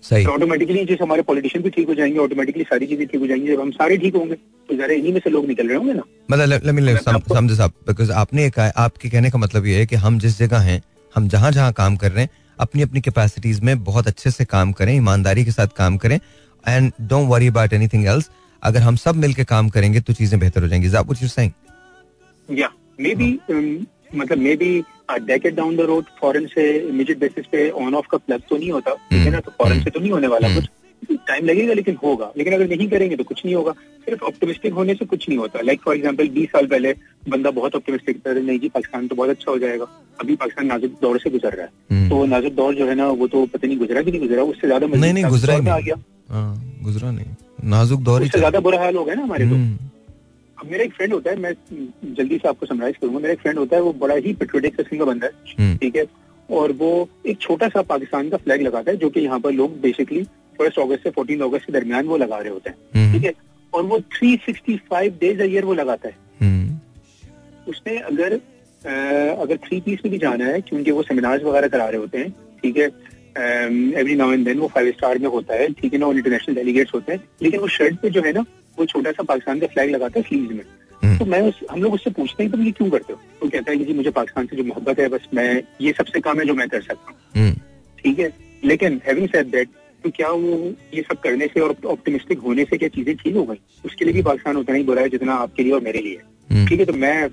[0.03, 3.49] सही। ऑटोमेटिकली जैसे हमारे पॉलिटिशियन भी ठीक हो जाएँगे ऑटोमेटिकली सारी चीज़ें ठीक हो जाएँगी।
[3.49, 6.03] जब हम सारे ठीक होंगे तो जरा इन्हीं में से लोग निकल रहे होंगे ना।
[6.31, 10.39] मतलब समझ साहब बिकॉज़ आपने एक आपके कहने का मतलब ये है कि हम जिस
[10.39, 10.83] जगह हैं
[11.15, 14.73] हम जहाँ जहाँ काम कर रहे हैं अपनी अपनी कैपेसिटीज में बहुत अच्छे से काम
[14.73, 16.19] करें ईमानदारी के साथ काम करें
[16.65, 18.31] and don't worry about anything else
[18.63, 20.89] अगर हम सब मिलकर काम करेंगे तो चीज़ें बेहतर हो जाएँगी।
[22.99, 23.39] मे बी
[24.15, 28.41] मतलब maybe decade down the road foreign से इमीडिएट बेसिस पे ऑन ऑफ़ का प्लग
[28.51, 29.41] तो नहीं होता ठीक है ना?
[29.41, 29.85] तो फॉरेन hmm.
[29.85, 30.57] से तो नहीं होने वाला hmm.
[30.57, 30.69] कुछ।
[31.29, 34.95] टाइम लगेगा लेकिन होगा। लेकिन अगर नहीं करेंगे तो कुछ नहीं होगा। सिर्फ़ ऑप्टिमिस्टिक होने
[34.95, 36.93] से कुछ नहीं होता। लाइक फॉर एग्ज़ाम्पल बीस साल पहले
[37.29, 39.87] बंदा बहुत ऑप्टिमिस्टिक था नहीं जी पाकिस्तान तो बहुत अच्छा हो जाएगा।
[40.21, 43.09] अभी पाकिस्तान नाजुक दौर से गुजर रहा है। हम्म। तो नाजुक दौर जो है ना
[43.09, 45.95] वो तो पता नहीं गुजरा कि नहीं गुजरा उससे ज़्यादा नहीं गुजरा आ गया।
[46.31, 47.27] हाँ, गुजरा नहीं।
[47.65, 49.79] नाजुक दौर ज़्यादा बुरा हाल हो गया ना हमारे तो। हम्म।
[50.65, 51.53] मेरा एक फ्रेंड होता है मैं
[52.15, 54.99] जल्दी से आपको समराइज करूँगा मेरा एक फ्रेंड होता है वो बड़ा ही पेट्रोटिक किस्म
[54.99, 56.05] का बंदा है हम्म। ठीक है
[56.49, 59.81] और वो एक छोटा सा पाकिस्तान का फ्लैग लगाता है जो कि यहाँ पर लोग
[59.81, 60.23] बेसिकली
[60.59, 63.33] फ़र्स्ट अगस्त से फोर्टीन अगस्त के दरमियान वो लगा रहे होते हैं हम्म। ठीक है
[63.73, 68.41] और वो three sixty five days a year वो लगाता है हम्म। उसने अगर
[68.83, 72.31] अगर थ्री पीस में भी जाना है क्योंकि वो सेमिनार्स वगैरह करा रहे होते हैं
[72.63, 72.87] ठीक है
[73.95, 76.55] एवरी नाउ एंड देन वो फाइव स्टार में होता है ठीक है ना और इंटरनेशनल
[76.55, 78.45] डेलीगेट्स होते हैं लेकिन वो शर्ट पे जो है ना
[78.79, 80.65] वो छोटा सा पाकिस्तान का फ्लैग लगाता है स्लीव में।
[81.03, 83.21] हम्म। तो मैं उस हम लोग उससे पूछते हैं तुम ये क्यों करते हो?
[83.41, 86.21] तो कहता है कि जी मुझे पाकिस्तान से जो मोहब्बत है बस मैं ये सबसे
[86.21, 87.55] काम है जो मैं कर सकता हूँ। हम्म।
[87.99, 88.33] ठीक है?
[88.65, 89.69] लेकिन हैविंग सेड दैट
[90.05, 90.57] तो क्या वो
[90.95, 93.61] ये सब करने से और ऑप्टिमिस्टिक होने से क्या चीज़ें ठीक हो गई?
[93.85, 96.21] उसके लिए भी पाकिस्तान उतना ही बुरा है जितना आपके लिए और मेरे लिए
[96.51, 96.87] हम्म। ठीक है?
[96.87, 97.29] तो मैं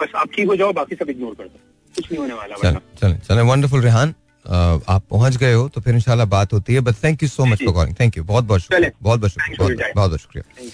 [0.00, 1.58] बस आप ठीक हो जाओ बाकी सब इग्नोर कर दो।
[1.94, 4.14] कुछ नहीं होने वाला चले चले वंडरफुल रेहान
[4.46, 7.58] आप पहुँच गए हो तो फिर इंशाल्लाह बात होती है but thank you so much
[7.58, 10.68] for calling thank you बहुत बहुत शुक्रिया। बहुत बहुत शुक्रिया। बहुत बहुत शुक्रिया।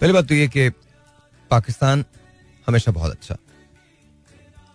[0.00, 0.68] पहली बात तो ये कि
[1.50, 2.04] पाकिस्तान
[2.66, 3.36] हमेशा बहुत अच्छा।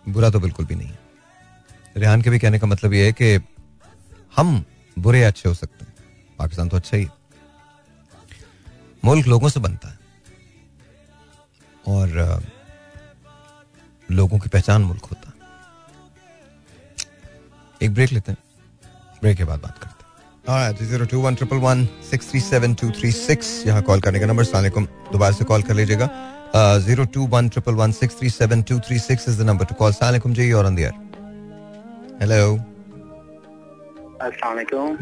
[0.08, 0.98] बुरा तो बिल्कुल भी नहीं है।
[1.96, 3.34] रेहान के भी कहने का मतलब ये है कि
[4.36, 4.64] हम
[4.98, 5.92] बुरे अच्छे हो सकते हैं।
[6.38, 7.10] पाकिस्तान तो अच्छा ही है।
[9.04, 9.98] मुल्क लोगों से बनता है।
[11.88, 12.42] और
[14.08, 15.33] लोगों की पहचान मुल्क होता है।
[17.84, 18.38] एक ब्रेक लेते हैं।
[19.22, 22.90] ब्रेक के बाद बात करते हैं। Zero two one triple one six three seven two
[22.90, 26.08] three six यहाँ कॉल करने का नंबर सलामकुम दोबारा से कॉल कर लीजिएगा।
[26.80, 29.74] Zero two one triple one six three seven two three six is the number to
[29.74, 30.92] call सलामकुम जी और ऑन दियर
[32.22, 32.54] हेलो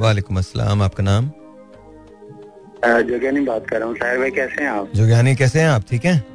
[0.01, 1.31] वालेकुम। अस्सलाम आपका नाम?
[2.85, 4.89] जोगियानी बात कर रहा हूँ। साहिर भाई कैसे हैं आप?
[4.95, 5.83] जोगियानी कैसे हैं आप?
[5.91, 6.32] ठीक हैं?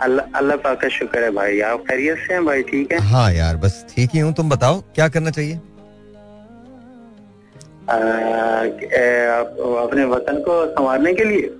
[0.00, 2.98] अल्लाह अल्लाह पाक का शुक्र है भाई आप खैरियत से हैं भाई ठीक है?
[3.08, 5.54] हाँ यार बस ठीक ही हूँ तुम बताओ क्या करना चाहिए?
[7.90, 7.96] आ,
[9.82, 11.50] अपने वतन को संवारने के लिए?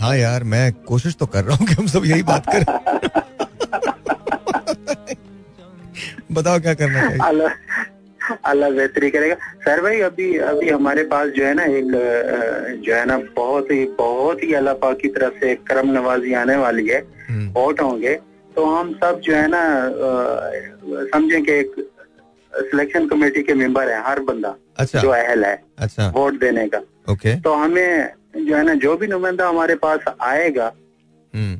[0.00, 2.66] हाँ यार मैं कोशिश तो कर रहा हूँ कि हम सब यही बात करें।
[6.32, 7.52] बताओ क्या करना चाहिए?
[8.46, 9.34] अल्लाह बेहतरी करेगा।
[9.64, 11.90] सर भाई अभी अभी हमारे पास जो है ना एक
[12.86, 16.56] जो है ना बहुत ही बहुत ही अल्लाह पाक की तरफ़ से करम नवाजी आने
[16.56, 17.00] वाली है।
[17.30, 18.14] वोट होंगे
[18.56, 19.62] तो हम सब जो है ना
[21.12, 21.74] समझे कि एक
[22.52, 26.78] सिलेक्शन कमेटी के मेंबर है हर बंदा अच्छा, जो अहल है अच्छा, वोट देने का
[27.12, 30.72] ओके तो हमें जो है ना जो भी नुमाइंदा हमारे पास आएगा
[31.34, 31.56] हम्म।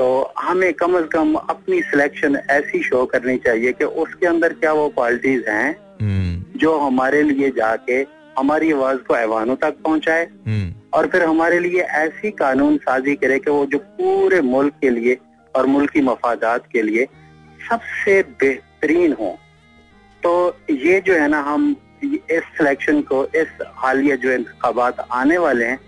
[0.00, 4.72] तो हमें कम से कम अपनी सिलेक्शन ऐसी शो करनी चाहिए कि उसके अंदर क्या
[4.72, 8.00] वो क्वालिटीज हैं हम्म। जो हमारे लिए जाके
[8.38, 13.38] हमारी आवाज़ को ऐवानों तक पहुँचाए हम्म। और फिर हमारे लिए ऐसी कानून साजी करे
[13.38, 15.16] कि वो जो पूरे मुल्क के लिए
[15.54, 17.06] और मुल्क की मफादात के लिए
[17.60, 19.36] सबसे बेहतरीन हो।
[20.22, 20.32] तो
[20.70, 25.78] ये जो है ना, हम इस सिलेक्शन को, इस हालिया जो इंतबात आने वाले हैं,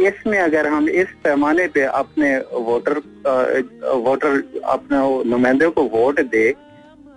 [0.00, 2.36] इसमें अगर हम इस पैमाने पे अपने
[2.66, 2.98] वोटर
[4.04, 4.98] वोटर अपने
[5.30, 6.50] नुमाइंदे को वोट दे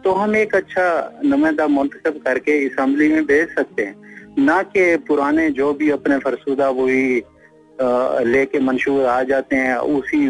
[0.04, 3.96] तो हम एक अच्छा नुमाइंदा मुंतब करके असम्बली में भेज सकते हैं।
[4.40, 7.20] ना कि पुराने जो भी अपने फरसुदा वही
[7.80, 10.28] लेके मंशूर आ जाते हैं, उसी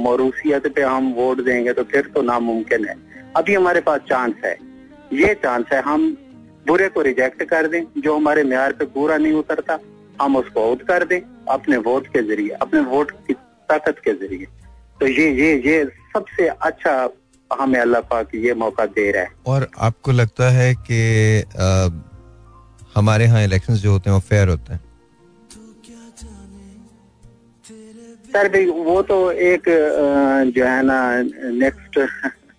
[0.00, 2.96] मरूसियत पे हम वोट देंगे तो फिर तो नामुमकिन है।
[3.36, 4.56] अभी हमारे पास चांस है।
[5.14, 6.16] ये चांस है, हम
[6.66, 9.78] बुरे को रिजेक्ट कर दें, जो हमारे म्यार पे पूरा नहीं उतरता,
[10.22, 11.20] हम उसको आउट कर दें,
[11.50, 13.34] अपने वोट के ज़रिए, अपने वोट की
[13.68, 14.46] ताकत के ज़रिए।
[15.00, 15.84] तो ये ये ये
[16.14, 16.92] सबसे अच्छा
[17.50, 20.98] हमें अल्लाह पाक ये मौका दे रहा है। और आपको लगता है कि
[22.94, 24.80] हमारे यहाँ इलेक्शंस जो होते हैं वो फेयर होते हैं?
[28.34, 29.16] सर भाई वो तो
[29.48, 29.68] एक
[30.54, 30.96] जो है ना
[31.58, 31.98] नेक्स्ट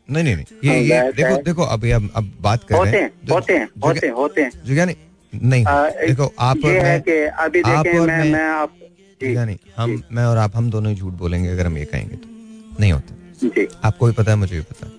[0.09, 3.53] नहीं नहीं नहीं ये, ये देखो देखो अभी अब अब बात कर रहे हैं। होते
[3.53, 4.95] हैं होते हैं होते हैं। जो क्या नहीं
[5.33, 5.63] नहीं
[6.07, 8.73] देखो आप ये है कि अभी देखें मैं मैं आप
[9.21, 12.27] नहीं हम मैं और आप हम दोनों ही झूठ बोलेंगे अगर हम ये कहेंगे तो।
[12.79, 14.91] नहीं होता। जी। आपको भी पता है मुझे भी पता है।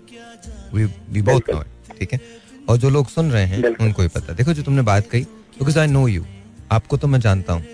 [0.74, 1.62] वी वी बोथ नो
[1.99, 2.20] ठीक है?
[2.68, 5.22] और जो लोग सुन रहे हैं उनको भी पता है। देखो जो तुमने बात कही
[5.59, 6.24] बिकॉज़ आई नो यू
[6.72, 7.64] आपको तो मैं जानता हूँ।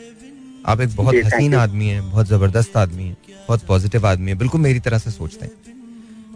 [0.67, 3.17] आप एक बहुत हसीन आदमी है बहुत ज़बरदस्त आदमी है
[3.49, 5.53] बहुत पॉजिटिव आदमी है बिल्कुल मेरी तरह से सोचते हैं।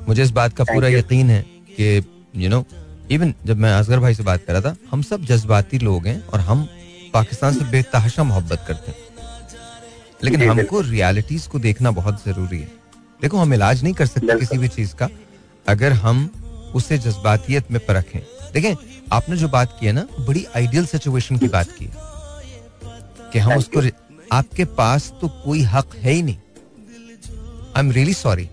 [0.09, 1.97] मुझे इस बात का पूरा यकीन है कि
[2.37, 2.64] यू नो
[3.11, 6.20] इवन जब मैं असगर भाई से बात कर रहा था हम सब जज्बाती लोग हैं
[6.27, 6.68] और हम
[7.12, 9.05] पाकिस्तान से बेतहाशा मोहब्बत करते हैं।
[10.24, 12.68] लेकिन हमको रियलिटीज को देखना बहुत ज़रूरी है।
[13.22, 15.09] देखो हम इलाज नहीं कर सकते किसी भी चीज़ का
[15.66, 16.29] अगर हम
[16.74, 18.20] उसे जज्बातियत में परखें।
[18.55, 18.74] देखें
[19.12, 21.91] आपने जो बात की है ना बड़ी आइडियल सिचुएशन की बात की
[23.33, 23.81] कि हम उसको
[24.33, 26.37] आपके पास तो कोई हक है ही नहीं।
[27.77, 28.49] I am really sorry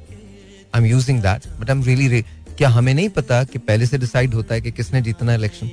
[0.76, 2.22] I am using that but I am really
[2.58, 5.72] क्या हमें नहीं पता कि पहले से डिसाइड होता है कि किसने जीतना इलेक्शन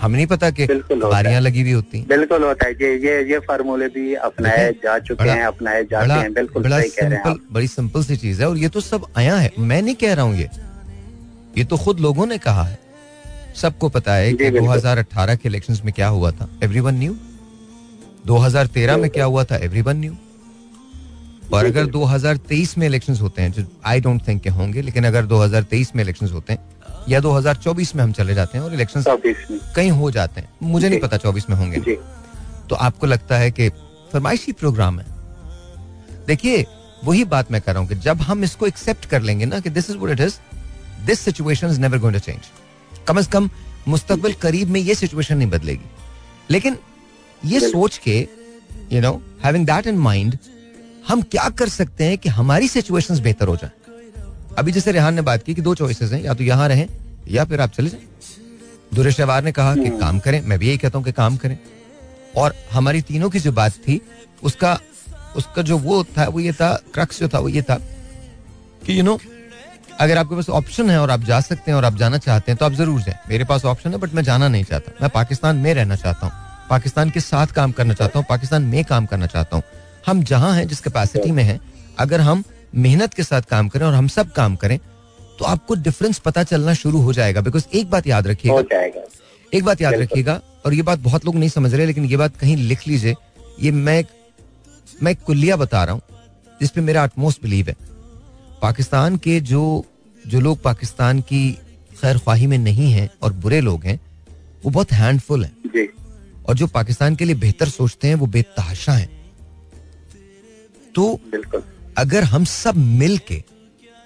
[0.00, 3.86] हमें नहीं पता कि बारियाँ लगी हुई होती बिल्कुल होता है। ये ये ये फार्मूले
[3.88, 8.42] भी अपनाए जा चुके हैं अपनाए जाते हैं। बिल्कुल बड़ा सिंपल बड़ी सिंपल सी चीज़
[8.42, 10.48] है और ये तो सब आया है। मैं नहीं कह रहा हूँ ये।
[11.58, 12.78] ये तो खुद लोगों ने कहा है।
[13.56, 17.16] सबको पता है कि 2018 के इलेक्शंस में क्या हुआ था। एवरीवन न्यू
[18.24, 19.56] 2013 में क्या हुआ था?
[19.56, 20.16] एवरीवन न्यू
[21.52, 25.26] और अगर 2023 में इलेक्शंस होते हैं जो आई डोंट थिंक के होंगे लेकिन अगर
[25.26, 26.60] 2023 में इलेक्शंस होते हैं
[27.08, 29.04] या 2024 में हम चले जाते हैं और इलेक्शन
[29.76, 31.96] कहीं हो जाते हैं मुझे नहीं पता 24 में होंगे।
[32.68, 33.68] तो आपको लगता है कि
[34.12, 35.06] फरमाइशी प्रोग्राम है।
[36.26, 36.64] देखिए
[37.04, 39.70] वही बात मैं कर रहा हूँ कि जब हम इसको एक्सेप्ट कर लेंगे ना कि
[39.70, 40.38] this is it is
[41.06, 43.50] this situation is never going to change कम अज कम
[43.88, 45.90] मुस्तकबिल करीब में ये सिचुएशन नहीं बदलेगी।
[46.50, 46.78] लेकिन
[47.44, 48.16] ये सोच के
[48.92, 49.12] you know
[49.44, 50.36] having that in mind
[51.08, 53.70] हम क्या कर सकते हैं कि हमारी सिचुएशंस बेहतर हो जाए?
[54.58, 56.86] अभी जैसे रेहान ने बात की कि दो चॉइसेस हैं या तो यहाँ रहें
[57.28, 58.06] या फिर आप चले जाएँ।
[58.94, 61.58] दुरेश अवार ने कहा कि काम करें मैं भी यही कहता हूँ कि काम करें।
[62.36, 64.00] और हमारी तीनों की जो बात थी
[64.42, 64.78] उसका
[65.36, 67.76] उसका जो वो था वो ये था क्रक्स जो था वो ये था
[68.86, 69.18] कि यू नो
[70.00, 72.58] अगर आपके पास ऑप्शन है और आप जा सकते हैं और आप जाना चाहते हैं
[72.58, 75.56] तो आप ज़रूर जाए। मेरे पास ऑप्शन है बट मैं जाना नहीं चाहता। मैं पाकिस्तान
[75.56, 76.42] में रहना चाहता हूँ।
[76.74, 79.62] पाकिस्तान के साथ काम करना चाहता हूँ पाकिस्तान में काम करना चाहता हूँ।
[80.06, 81.60] हम जहाँ हैं जिस कैपेसिटी में हैं
[81.98, 82.42] अगर हम
[82.86, 84.78] मेहनत के साथ काम करें और हम सब काम करें
[85.38, 88.82] तो आपको डिफरेंस पता चलना शुरू हो जाएगा। बिकॉज़ एक बात याद रखिएगा।
[89.52, 92.36] एक बात याद रखिएगा और ये बात बहुत लोग नहीं समझ रहे लेकिन ये बात
[92.36, 93.14] कहीं लिख लीजिए।
[93.60, 94.02] ये मैं
[95.02, 96.02] मैं कुल्लिया बता रहा हूँ
[96.60, 97.76] जिसपे मेरा अटमोस्ट बिलीव है।
[98.62, 99.64] पाकिस्तान के जो
[100.24, 101.50] जो लोग पाकिस्तान की
[102.00, 104.00] खैर ख्वाही में नहीं हैं और बुरे लोग हैं
[104.64, 105.52] वो बहुत हैंडफुल हैं।
[106.44, 109.08] और जो पाकिस्तान के लिए बेहतर सोचते हैं वो बेतहाशा हैं।
[110.94, 111.20] तो
[111.98, 113.42] अगर हम सब मिल के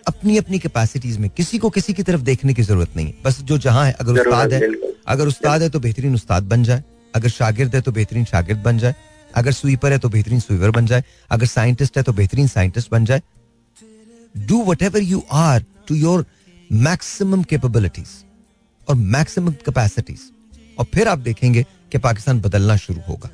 [0.07, 3.41] अपनी अपनी कैपेसिटीज में किसी को किसी की तरफ़ देखने की ज़रूरत नहीं है बस
[3.43, 4.61] जो जहाँ है अगर उस्ताद है
[5.09, 6.83] अगर उस्ताद है तो बेहतरीन उस्ताद बन जाए
[7.15, 8.95] अगर शागिर्द है तो बेहतरीन शागिर्द बन जाए
[9.37, 13.05] अगर स्वीपर है तो बेहतरीन स्वीपर बन जाए अगर साइंटिस्ट है तो बेहतरीन साइंटिस्ट बन
[13.05, 13.23] जाए।
[14.35, 16.25] Do whatever you are to your
[16.71, 18.09] maximum capabilities
[18.89, 20.31] और मैक्सिमम कैपेसिटीज
[20.79, 23.31] और फिर आप देखेंगे कि पाकिस्तान बदलना शुरू होगा।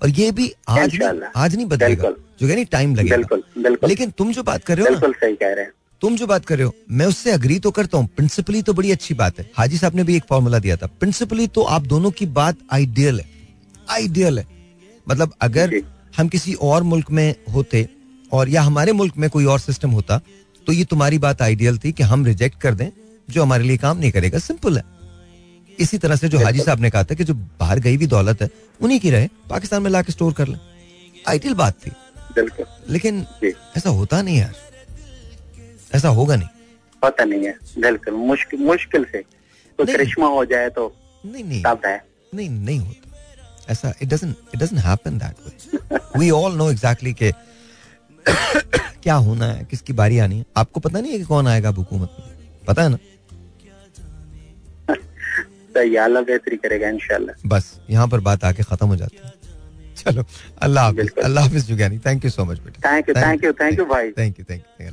[0.00, 4.42] और ये भी आज नहीं, आज नहीं बदलेगा। जो नहीं टाइम लगेगा। लेकिन तुम जो
[4.42, 7.06] बात कर रहे हो सही कह रहे हैं। तुम जो बात कर रहे हो मैं
[7.06, 10.16] उससे अग्री तो करता हूँ। प्रिंसिपली तो बड़ी अच्छी बात है। हाजी साहब ने भी
[10.16, 13.26] एक फॉर्मूला दिया था। प्रिंसिपली तो आप दोनों की बात आइडियल है।
[13.90, 14.46] आइडियल है।
[15.06, 15.74] मतलब अगर
[16.18, 17.88] हम किसी और मुल्क में होते
[18.32, 20.20] और या हमारे मुल्क में कोई और सिस्टम होता
[20.66, 22.88] तो ये तुम्हारी बात आइडियल थी कि हम रिजेक्ट कर दें
[23.28, 24.84] जो हमारे लिए काम नहीं करेगा। सिंपल है।
[25.78, 28.42] इसी तरह से जो हाजी साहब ने कहा था कि जो बाहर गई भी दौलत
[28.42, 28.48] है
[28.80, 30.58] उन्हीं की रहे पाकिस्तान में लाके स्टोर कर ले।
[31.28, 31.90] आइडियल बात थी।
[32.90, 33.26] लेकिन
[33.76, 34.54] ऐसा होता नहीं यार।
[35.94, 36.48] ऐसा होगा नहीं।
[37.02, 39.22] पता नहीं है। बिल्कुल। मुश्किल मुश्किल से।
[39.78, 42.04] तो करिश्मा हो जाए तो नहीं नहीं। है।
[42.34, 43.16] नहीं नहीं होता।
[43.70, 45.34] ऐसा it doesn't it doesn't happen that
[45.92, 47.32] way we all know exactly के
[49.02, 52.16] क्या होना है किसकी बारी आनी है। आपको पता नहीं है कि कौन आएगा हुकूमत
[52.20, 52.28] में?
[52.66, 52.98] पता है ना?
[55.74, 59.32] तो बेहतरी करेगा इंशाल्लाह। बस यहाँ पर बात आके खत्म हो जाती है।
[59.96, 60.24] चलो
[60.62, 63.78] अल्लाह हाफिज अल्लाह हाफिज जुगानी थैंक यू सो मच बेटा। Thank you thank you thank
[63.78, 64.90] you भाई। Thank you thank you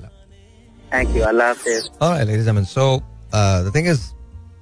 [0.93, 2.85] thank you Allah Hafiz. Alright ladies and so
[3.33, 4.01] the thing is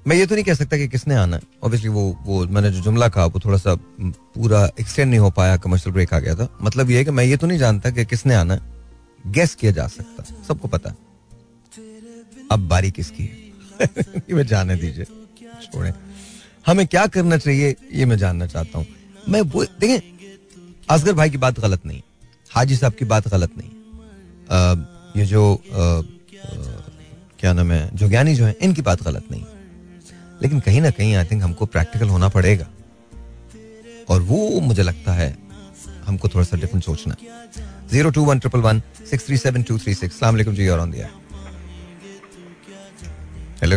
[0.06, 2.80] मैं ये तो नहीं कह सकता कि किसने आना है। ऑब्वियसली वो वो मैंने जो
[2.82, 6.48] जुमला कहा वो थोड़ा सा पूरा एक्सटेंड नहीं हो पाया कमर्शियल ब्रेक आ गया था।
[6.62, 8.60] मतलब ये है कि मैं ये तो नहीं जानता कि किसने आना है।
[9.32, 10.94] गेस किया जा सकता सबको पता
[12.52, 13.36] अब बारी किसकी है?
[14.30, 15.06] ये जाने दीजिए।
[15.64, 15.92] छोड़े।
[16.66, 18.86] हमें क्या करना चाहिए ये मैं जानना चाहता हूँ।
[19.28, 20.00] मैं वो देखें
[20.90, 22.02] असगर भाई की बात गलत नहीं
[22.50, 23.70] हाजी साहब की बात गलत नहीं।
[24.50, 24.74] आ,
[25.16, 26.02] ये जो आ, आ,
[27.40, 29.44] क्या नाम है जो ज्ञानी जो है इनकी बात गलत नहीं।
[30.42, 32.66] लेकिन कहीं ना कहीं आई थिंक हमको प्रैक्टिकल होना पड़ेगा।
[34.08, 35.36] और वो मुझे लगता है
[36.04, 37.16] हमको थोड़ा सा डिफरेंट सोचना
[37.90, 40.18] zero two one triple one six three seven two three six.
[40.18, 40.80] सलाम जी और
[43.62, 43.76] हेलो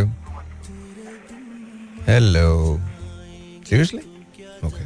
[2.08, 2.80] हेलो
[3.68, 3.98] सीरियसली
[4.66, 4.84] ओके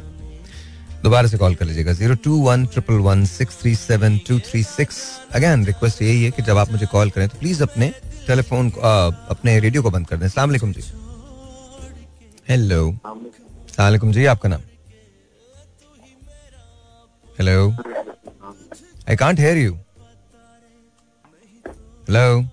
[1.03, 4.63] दोबारा से कॉल कर लीजिएगा। Zero two one triple one six three seven two three
[4.63, 4.97] six
[5.35, 7.91] again request यही है कि जब आप मुझे कॉल करें तो प्लीज़ अपने
[8.27, 10.81] टेलीफोन अपने रेडियो को बंद कर दें। सलाम जी।
[12.49, 12.81] हेलो
[13.75, 14.61] सलाम जी, आपका नाम?
[17.39, 17.71] Hello
[19.09, 19.73] I can't hear you
[22.09, 22.43] hello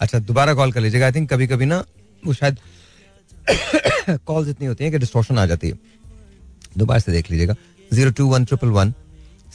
[0.00, 1.84] अच्छा दोबारा कॉल कर लीजिएगा। आई थिंक कभी कभी ना,
[2.22, 2.58] वो शायद
[4.26, 5.78] कॉल्स इतनी होती हैं कि डिस्टोशन आ जाती है।
[6.78, 7.54] दोबारा से देख लीजिएगा।
[7.90, 8.92] Zero two one triple one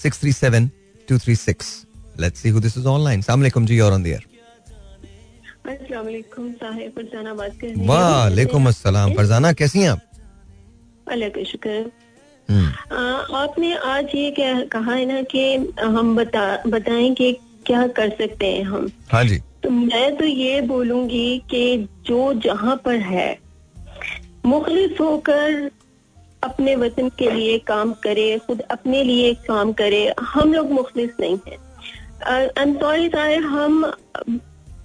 [0.01, 0.69] six three seven
[1.09, 1.86] two three six.
[2.19, 4.25] Let's see who this is online सलाम जी और ऑन द एयर
[7.89, 10.01] वालेकुम अस्सलाम। फरजाना कैसी हैं आप?
[11.11, 11.91] अल्लाह का शुक्र।
[12.49, 17.32] हम्म। आपने आज ये क्या कहा है ना कि हम बता बताएँ कि
[17.65, 18.89] क्या कर सकते हैं हम?
[19.11, 23.28] हाँ जी। तो मैं तो ये बोलूँगी कि जो जहाँ पर है
[24.48, 25.72] मुखलिस होकर
[26.43, 31.38] अपने वतन के लिए काम करे, खुद अपने लिए काम करे, हम लोग मुखलिस नहीं
[31.48, 31.58] है।
[32.74, 33.93] सॉरी साहिर हम,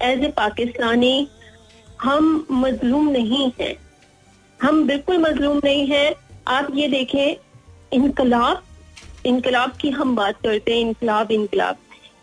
[0.03, 1.29] एज ए पाकिस्तानी,
[2.03, 3.75] हम मजलूम नहीं हैं।
[4.61, 6.15] हम बिल्कुल मजलूम नहीं है।
[6.49, 7.37] आप ये देखें,
[7.93, 8.63] इनकलाब
[9.27, 11.77] इनकलाब की हम बात करते हैं, इनकलाब इनकलाब।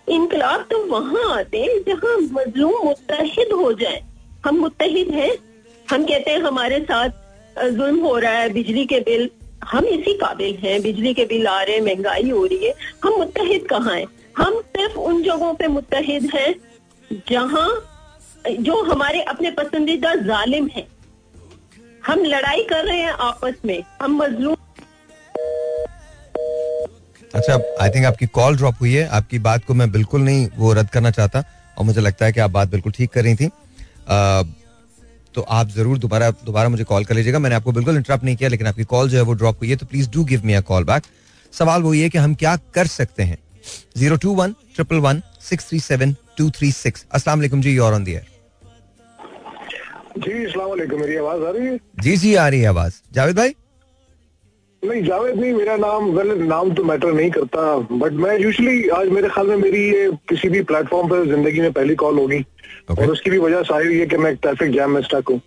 [0.09, 4.03] इनकलाब तो वहाँ आते हैं जहाँ मजलूम मुतहद हो जाए।
[4.45, 5.31] हम मुतहद हैं।
[5.91, 7.09] हम कहते हैं हमारे साथ
[7.57, 9.29] जुल्म हो रहा है, बिजली के बिल,
[9.65, 12.73] हम इसी काबिल हैं, बिजली के बिल आ रहे हैं, महँगाई हो रही है।
[13.03, 14.05] हम मुतहद कहाँ हैं?
[14.37, 16.53] हम सिर्फ़ उन जगहों पे मुतहद हैं
[17.29, 17.69] जहाँ,
[18.49, 20.87] जो हमारे अपने पसंदीदा जालिम हैं।
[22.07, 24.55] हम लड़ाई कर रहे हैं आपस में। हम मजलूम
[27.35, 30.73] अच्छा आई थिंक आपकी कॉल ड्रॉप हुई है। आपकी बात को मैं बिल्कुल नहीं वो
[30.73, 31.43] रद्द करना चाहता।
[31.77, 33.49] और मुझे लगता है कि आप बात बिल्कुल ठीक कर रही थी।
[35.39, 38.49] तो आप ज़रूर दोबारा दोबारा मुझे कॉल कर लीजिएगा। मैंने आपको बिल्कुल इंटरप्ट नहीं किया
[38.49, 40.61] लेकिन आपकी कॉल जो है वो ड्रॉप हुई है तो please do give me a
[40.69, 41.03] call back
[41.53, 43.37] सवाल वो ये कि हम क्या कर सकते हैं?
[43.97, 48.03] Zero two one triple one six three seven two three six असला जी योर ऑन
[48.03, 48.27] दियर
[50.17, 50.33] जी
[50.95, 51.79] मेरी आवाज़ आ रही है?
[52.01, 53.55] जी जी आ रही है आवाज़। जावेद भाई?
[54.83, 59.07] नहीं जावेद नहीं मेरा नाम वेल नाम तो मैटर नहीं करता बट मैं यूजली आज
[59.11, 62.45] मेरे ख्याल में मेरी ये किसी भी प्लेटफॉर्म पर ज़िंदगी में पहली कॉल होगी।
[62.89, 63.03] Okay.
[63.03, 65.41] और उसकी भी वजह साहिर ये कि मैं ट्रैफ़िक जैम में स्टक हूँ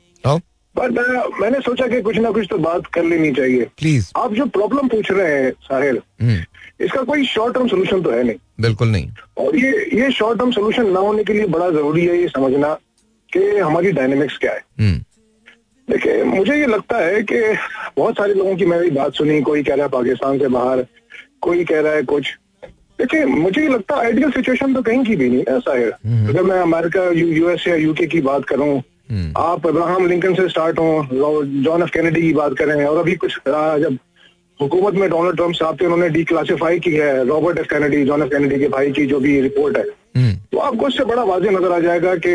[0.74, 1.40] बट oh.
[1.40, 4.88] मैंने सोचा कि कुछ ना कुछ तो बात कर लेनी चाहिए प्लीज़ आप जो प्रॉब्लम
[4.88, 6.84] पूछ रहे हैं साहिर hmm.
[6.84, 10.50] इसका कोई शॉर्ट टर्म सोल्यूशन तो है नहीं बिल्कुल नहीं और ये ये शॉर्ट टर्म
[10.50, 12.74] सोल्यूशन ना होने के लिए बड़ा ज़रूरी है ये समझना
[13.32, 15.00] कि हमारी डायनेमिक्स क्या है hmm.
[15.88, 17.40] देखिए मुझे ये लगता है कि
[17.96, 20.86] बहुत सारे लोगों की मैंने बात सुनी कोई कह रहा है पाकिस्तान से बाहर
[21.40, 22.36] कोई कह रहा है कुछ
[23.02, 26.28] देखिए मुझे ये लगता है आइडियल सिचुएशन तो कहीं की भी नहीं ऐसा है हम्म।
[26.28, 28.76] अगर मैं अमेरिका यूएस या यूके की बात करूँ
[29.10, 33.14] हम्म। आप अब्राहम लिंकन से स्टार्ट हो जॉन एफ़ कैनेडी की बात करें और अभी
[33.16, 33.98] कुछ जब
[34.60, 38.22] हुकूमत में डोनाल्ड ट्रंप साहब थे उन्होंने डी क्लासीफाई की है Robert F Kennedy John
[38.22, 39.84] F Kennedy के भाई की जो भी रिपोर्ट है
[40.16, 42.34] हम्म। तो आपको इससे बड़ा वाजे नज़र आ जाएगा कि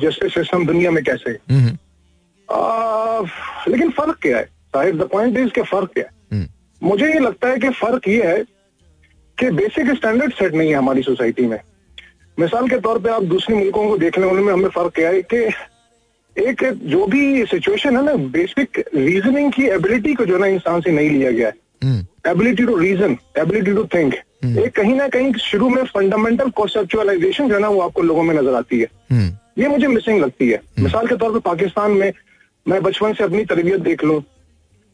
[0.00, 1.38] जस्टिस सिस्टम दुनिया में कैसे
[3.68, 6.46] लेकिन फ़र्क क्या है साहिब द पॉइंट इज़ के फ़र्क क्या है।
[6.82, 8.42] मुझे ये लगता है कि फ़र्क ये है
[9.38, 11.60] कि बेसिक स्टैंडर्ड सेट नहीं है हमारी सोसाइटी में।
[12.40, 15.36] मिसाल के तौर पे आप दूसरे मुल्कों को देखने में हमें फ़र्क क्या है कि
[16.38, 20.90] एक जो भी सिचुएशन है ना बेसिक रीजनिंग की एबिलिटी को जो ना इंसान से
[20.90, 21.54] नहीं लिया गया है।
[22.26, 24.14] Ability to reason ability to think
[24.58, 28.34] एक कहीं ना कहीं शुरू में फंडामेंटल कॉन्सेप्चुअलाइजेशन जो है ना वो आपको लोगों में
[28.34, 29.62] नज़र आती है। hmm.
[29.62, 30.78] ये मुझे मिसिंग लगती है। hmm.
[30.78, 32.12] मिसाल के तौर पर पाकिस्तान में
[32.68, 34.24] मैं बचपन से अपनी तरबियत देख लूँ।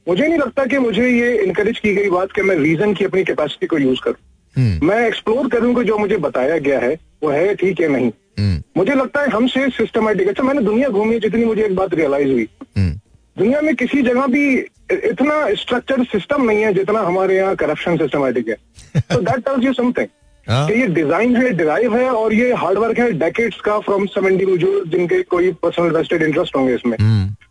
[0.09, 3.25] मुझे नहीं लगता कि मुझे ये इनकरेज की गई बात कि मैं रीजन की अपनी
[3.25, 7.31] कैपेसिटी को यूज़ करूँ। हम्म। मैं एक्सप्लोर करूँ कि जो मुझे बताया गया है वो
[7.31, 11.45] है ठीक है नहीं। हम्म। मुझे लगता है हमसे सिस्टमेटिक अच्छा मैंने दुनिया घूमी जितनी
[11.45, 12.91] मुझे एक बात रियलाइज़ हुई। हम्म।
[13.37, 14.45] दुनिया में किसी जगह भी
[14.93, 18.57] इतना स्ट्रक्चर सिस्टम नहीं है जितना हमारे यहाँ करप्शन सिस्टमेटिक है।
[19.01, 20.07] तो दैट टेल्स यू समथिंग
[20.47, 24.89] कि ये डिज़ाइन है डिराइव है और ये हार्डवर्क है डेकेट्स का फ्रॉम सम इंडिविजुअल
[24.91, 26.97] जिनके कोई पर्सनल वेस्टेड इंटरेस्ट होंगे इसमें।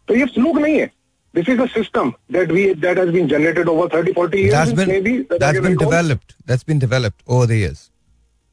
[0.08, 0.90] तो ये फ्लूक नहीं है।
[1.34, 4.74] This is a system that we that has been generated over 30 40 years that's
[4.74, 7.88] been, maybe that that's been developed that's been developed over the years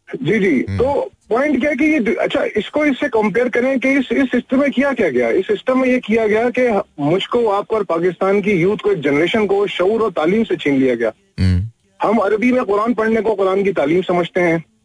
[0.08, 0.78] जी जी hmm.
[0.78, 4.60] तो पॉइंट क्या है कि ये अच्छा इसको इससे कंपेयर करें कि इस इस सिस्टम
[4.60, 6.68] में किया क्या गया इस सिस्टम में ये किया गया कि
[7.00, 10.78] मुझको आपको और पाकिस्तान की यूथ को एक जनरेशन को शऊर और तालीम से छीन
[10.80, 11.60] लिया गया hmm.
[12.02, 14.77] हम अरबी में कुरान पढ़ने को कुरान की तालीम समझते हैं hmm.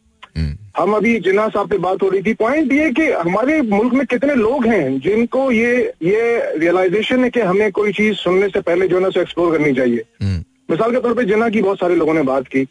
[0.76, 4.06] हम अभी जिना साहब पे बात हो रही थी। पॉइंट ये कि हमारे मुल्क में
[4.06, 8.88] कितने लोग हैं जिनको ये ये रियलाइजेशन है कि हमें कोई चीज़ सुनने से पहले
[8.88, 11.78] जो है ना उसे एक्सप्लोर करनी चाहिए। हम्म। मिसाल के तौर पे जिना की बहुत
[11.78, 12.66] सारे लोगों ने बात की।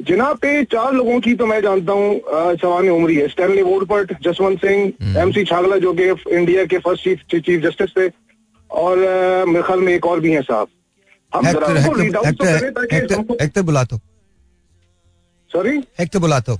[0.00, 2.20] जिना पे चार लोगों की तो मैं जानता हूँ
[2.56, 5.32] सवान उमरी है। Stanley Wolpert Jaswant Singh M hmm.
[5.32, 8.10] C Chagla जो कि इंडिया के फ़र्स्ट चीफ चीफ जस्टिस थे।
[8.70, 8.98] और
[9.48, 10.68] मेरे ख्याल में एक और भी है साहब।
[11.32, 11.68] हम जरा
[13.52, 13.98] तो बुला तो
[15.50, 16.58] सॉरी हेक्टर बुला तो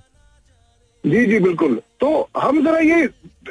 [1.05, 3.07] जी जी बिल्कुल तो हम जरा ये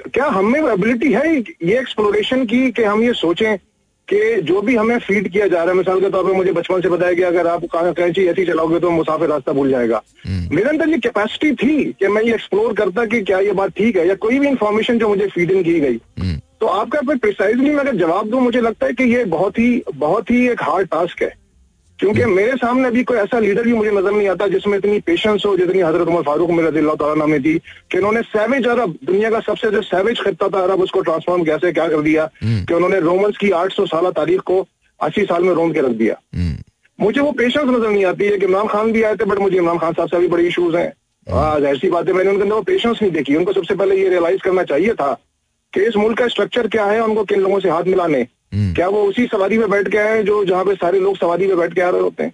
[0.08, 3.58] क्या हमें एबिलिटी है ये एक्सप्लोरेशन की कि हम ये सोचें
[4.08, 6.82] कि जो भी हमें फ़ीड किया जा रहा है मिसाल के तौर पर मुझे बचपन
[6.82, 10.70] से बताया गया अगर आप कैंची ऐसी चलाओगे तो मुसाफिर रास्ता भूल जाएगा हम्म। मेरे
[10.70, 14.08] अंदर ये कैपेसिटी थी कि मैं ये एक्सप्लोर करता कि क्या ये बात ठीक है
[14.08, 17.80] या कोई भी इंफॉर्मेशन जो मुझे फ़ीड इन की गई हम्म। तो आपका प्रिसाइजली मैं
[17.80, 21.22] अगर जवाब दूँ मुझे लगता है कि ये बहुत ही बहुत ही एक हार्ड टास्क
[21.24, 21.34] है
[22.04, 25.44] क्योंकि मेरे सामने अभी कोई ऐसा लीडर भी मुझे नज़र नहीं आता जिसमें इतनी पेशेंस
[25.46, 27.54] हो जितनी हज़रत उमर फारूक मेरा दिल्ला तला में थी
[27.92, 31.72] कि उन्होंने सैवेज अरब दुनिया का सबसे जो सैवेज खत्ता था अरब उसको ट्रांसफॉर्म कैसे
[31.72, 34.60] क्या कर दिया हम्म। कि उन्होंने रोमन्स की 800 साल तारीख को
[35.00, 36.58] अस्सी साल में रोम के रख दिया हम्म।
[37.00, 39.58] मुझे वो पेशेंस नज़र नहीं आती है कि इमरान खान भी आए थे बट मुझे
[39.58, 40.92] इमरान खान साहब से भी बड़े इशूज हैं
[41.28, 44.10] हम्म। ऐसी बात है मैंने उनके अंदर वो पेशेंस नहीं देखी उनको सबसे पहले ये
[44.10, 45.12] रियलाइज़ करना चाहिए था
[45.74, 48.88] कि इस मुल्क का स्ट्रक्चर क्या है उनको किन लोगों से हाथ मिलाने हम्म। क्या
[48.88, 51.74] वो उसी सवारी में बैठ के आए जो जहाँ पे सारे लोग सवारी में बैठ
[51.74, 52.34] के आ रहे होते हैं?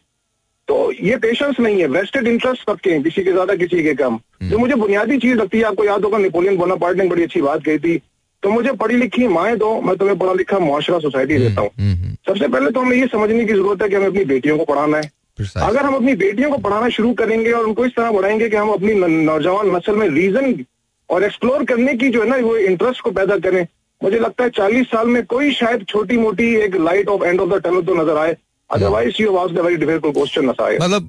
[0.68, 4.20] तो ये पेशेंस नहीं है। वेस्टेड इंटरेस्ट सबके हैं किसी के ज़्यादा किसी के कम।
[4.44, 7.64] जो मुझे बुनियादी चीज़ लगती है आपको याद होगा नेपोलियन बोनापार्ट ने बड़ी अच्छी बात
[7.64, 7.98] कही थी।
[8.44, 11.70] तो मुझे पढ़ी लिखी माए दो मैं तुम्हें पढ़ा लिखा मुआशरा सोसाइटी हम्म, देता हूँ।
[11.80, 14.58] हम्म, हम्म। सबसे पहले तो हमें ये समझने की ज़रूरत है कि हमें अपनी बेटियों
[14.58, 15.12] को पढ़ाना है।
[15.58, 18.70] अगर हम अपनी बेटियों को पढ़ाना शुरू करेंगे और उनको इस तरह बढ़ाएँगे कि हम
[18.70, 18.94] अपनी
[19.24, 20.66] नौजवान नस्ल में रीजन
[21.10, 23.66] और एक्सप्लोर करने की जो है ना वो इंटरेस्ट को पैदा करें
[24.02, 27.50] मुझे लगता है चालीस साल में कोई शायद छोटी मोटी एक light of and of
[27.50, 28.36] the tunnel तो नज़र आए।
[28.70, 30.46] Otherwise you was very difficult question
[30.82, 31.08] मतलब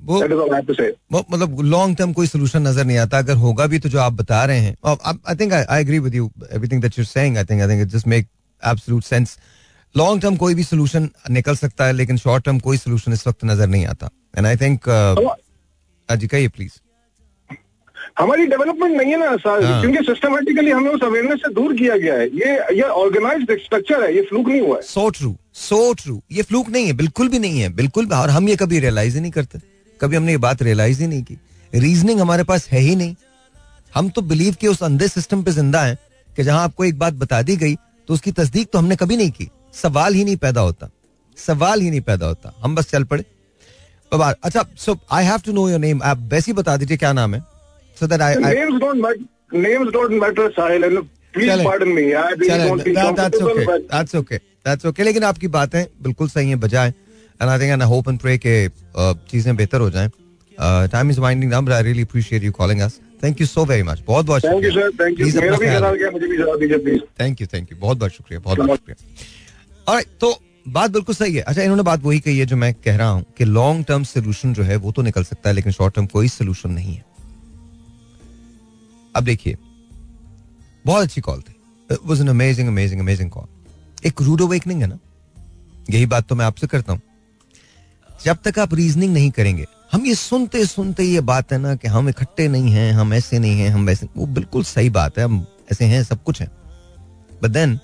[1.12, 4.12] वो मतलब लॉन्ग टर्म कोई सोल्यूशन नज़र नहीं आता। अगर होगा भी तो जो आप
[4.20, 7.62] बता रहे हैं। I think I agree with you everything that you saying I think
[7.62, 8.28] I think it just make
[8.62, 9.38] absolute sense
[9.94, 13.44] long term कोई भी सोल्यूशन निकल सकता है लेकिन शॉर्ट टर्म कोई सोल्यूशन इस वक्त
[13.44, 14.90] नज़र नहीं आता। एंड आई थिंक
[16.10, 16.72] जी कहिए प्लीज़
[18.18, 19.80] हमारी डेवलपमेंट नहीं है ना सर हाँ.
[19.80, 24.14] क्योंकि सिस्टमेटिकली हमें उस अवेयरनेस से दूर किया गया है। ये ये ऑर्गेनाइज्ड स्ट्रक्चर है
[24.16, 27.38] ये फ्लूक नहीं हुआ है। सो ट्रू सो ट्रू ये फ्लूक नहीं है बिल्कुल भी
[27.38, 29.58] नहीं है बिल्कुल भी। और हम ये कभी रियलाइज़ ही नहीं करते।
[30.00, 31.38] कभी हमने ये बात रियलाइज़ ही नहीं की।
[31.72, 33.14] रीजनिंग हमारे पास है ही नहीं।
[33.94, 35.98] हम तो बिलीव के उस अंधे सिस्टम पे ज़िंदा है
[36.28, 39.30] कि जहाँ आपको एक बात बता दी गई तो उसकी तस्दीक तो हमने कभी नहीं
[39.30, 40.90] की। सवाल ही नहीं पैदा होता।
[41.38, 43.24] सवाल ही नहीं पैदा होता। हम बस चल पड़े।
[44.12, 47.34] अच्छा so I have to know your name आप वैसे ही बता दीजिए क्या नाम
[47.34, 47.40] है।
[48.00, 49.24] So that I, I names don't matter.
[49.64, 50.86] Names don't matter, Sahil.
[50.88, 52.04] And please pardon me.
[52.14, 53.64] I really don't feel that, that's okay.
[53.70, 53.88] But...
[53.94, 54.40] That's okay.
[54.68, 55.04] That's okay.
[55.04, 56.92] लेकिन आपकी बातें बिल्कुल सही हैं बजाय
[57.40, 58.56] and I think and I hope and pray के
[59.30, 60.10] चीज़ें बेहतर हो जाएँ.
[60.94, 63.00] Time is winding down, but I really appreciate you calling us.
[63.22, 64.04] Thank you so very much.
[64.06, 64.90] बहुत बहुत Thank you sir.
[65.00, 65.32] Thank you.
[65.40, 67.02] मेरा भी ख्याल गया मुझे भी जवाब दीजिए please.
[67.22, 67.48] Thank you.
[67.54, 67.80] Thank you.
[67.80, 68.40] बहुत बहुत शुक्रिया.
[68.40, 68.96] बहुत बहुत शुक्रिया.
[69.88, 70.34] Alright, तो
[70.68, 73.24] बात बिल्कुल सही है अच्छा इन्होंने बात वही कही है जो मैं कह रहा हूँ
[73.38, 76.28] कि लॉन्ग टर्म सोल्यूशन जो है वो तो निकल सकता है लेकिन शॉर्ट टर्म कोई
[76.28, 77.04] सोल्यूशन नहीं है
[79.16, 79.56] अब देखिए,
[80.86, 81.54] बहुत अच्छी कॉल थी।
[82.06, 83.46] Was an amazing amazing amazing call
[84.06, 84.98] एक रूड अवेकनिंग है ना?
[85.90, 87.00] यही बात तो मैं आपसे करता हूँ।
[88.24, 91.88] जब तक आप रीजनिंग नहीं करेंगे, हम ये सुनते सुनते ये बात है ना कि
[91.88, 95.24] हम इकट्ठे नहीं हैं, हम ऐसे नहीं हैं, हम वैसे, वो बिल्कुल सही बात है,
[95.24, 96.50] हम ऐसे हैं, सब कुछ है।
[97.42, 97.78] बट देन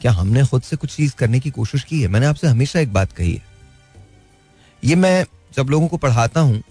[0.00, 2.08] क्या हमने खुद से कुछ चीज़ करने की कोशिश की है?
[2.08, 3.42] मैंने आपसे हमेशा एक बात कही है।
[4.84, 5.26] ये मैं
[5.56, 6.62] जब लोगों को पढ़ाता हूँ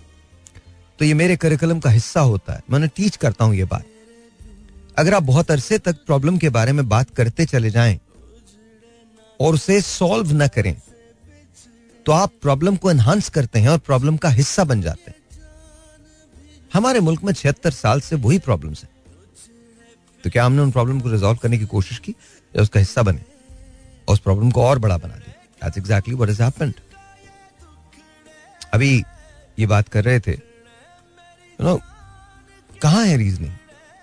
[0.99, 3.85] तो ये मेरे करिकुलम का हिस्सा होता है। मैं टीच करता हूँ ये बात।
[4.97, 7.99] अगर आप बहुत अरसे तक प्रॉब्लम के बारे में बात करते चले जाएँ
[9.39, 10.75] और उसे सॉल्व ना करें
[12.05, 15.17] तो आप प्रॉब्लम को एनहांस करते हैं और प्रॉब्लम का हिस्सा बन जाते हैं।
[16.73, 18.89] हमारे मुल्क में छिहत्तर साल से वही प्रॉब्लम्स हैं।
[20.23, 22.11] तो क्या हमने उन प्रॉब्लम को रिजॉल्व करने की कोशिश की?
[22.53, 23.23] या उसका हिस्सा बने?
[24.07, 25.33] और उस प्रॉब्लम को और बड़ा बना दिया।
[25.63, 26.73] दैट्स एग्जैक्टली
[28.73, 29.03] अभी
[29.59, 30.48] ये बात कर रहे थे
[31.59, 31.79] यू नो
[32.81, 33.51] कहाँ है रीजनिंग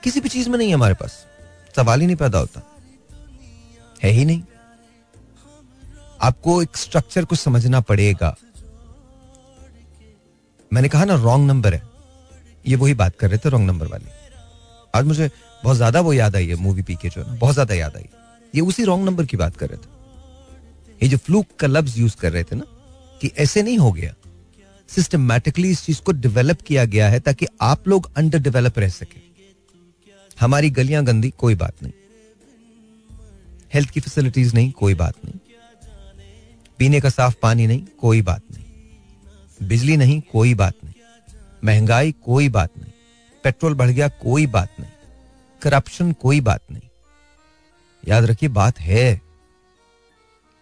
[0.03, 1.25] किसी भी चीज़ में नहीं है हमारे पास।
[1.77, 2.63] सवाल ही नहीं पैदा होता।
[4.03, 4.43] है ही नहीं।
[6.23, 8.35] आपको एक स्ट्रक्चर को समझना पड़ेगा।
[10.71, 11.83] मैंने कहा ना रॉन्ग नंबर है।
[12.67, 14.07] ये वही बात कर रहे थे रॉन्ग नंबर वाली।
[14.95, 15.31] आज मुझे
[15.65, 18.09] बहुत ज़्यादा वो याद आई है मूवी पी के जो ना, बहुत ज़्यादा याद आई।
[18.55, 19.95] ये उसी रॉन्ग नंबर की बात कर रहे थे।
[21.03, 22.65] ये जो फ्लूक का लफ्ज यूज़ कर रहे थे ना,
[23.21, 24.15] कि ऐसे नहीं हो गया।
[24.89, 29.21] सिस्टमैटिकली इस चीज़ को डेवलप किया गया है ताकि आप लोग अंडर डेवलप रह सके।
[30.41, 31.93] हमारी गलियाँ गंदी, कोई बात नहीं।
[33.75, 35.35] हेल्थ की फैसिलिटीज़ नहीं, कोई बात नहीं।
[36.79, 38.65] पीने का साफ़ पानी नहीं, कोई बात नहीं।
[39.69, 40.95] बिजली नहीं, कोई बात नहीं।
[41.65, 42.93] महँगाई, कोई बात नहीं।
[43.45, 44.91] पेट्रोल बढ़ गया, कोई बात नहीं।
[45.63, 46.83] करप्शन कोई बात नहीं।
[48.09, 49.21] याद रखिए, बात है।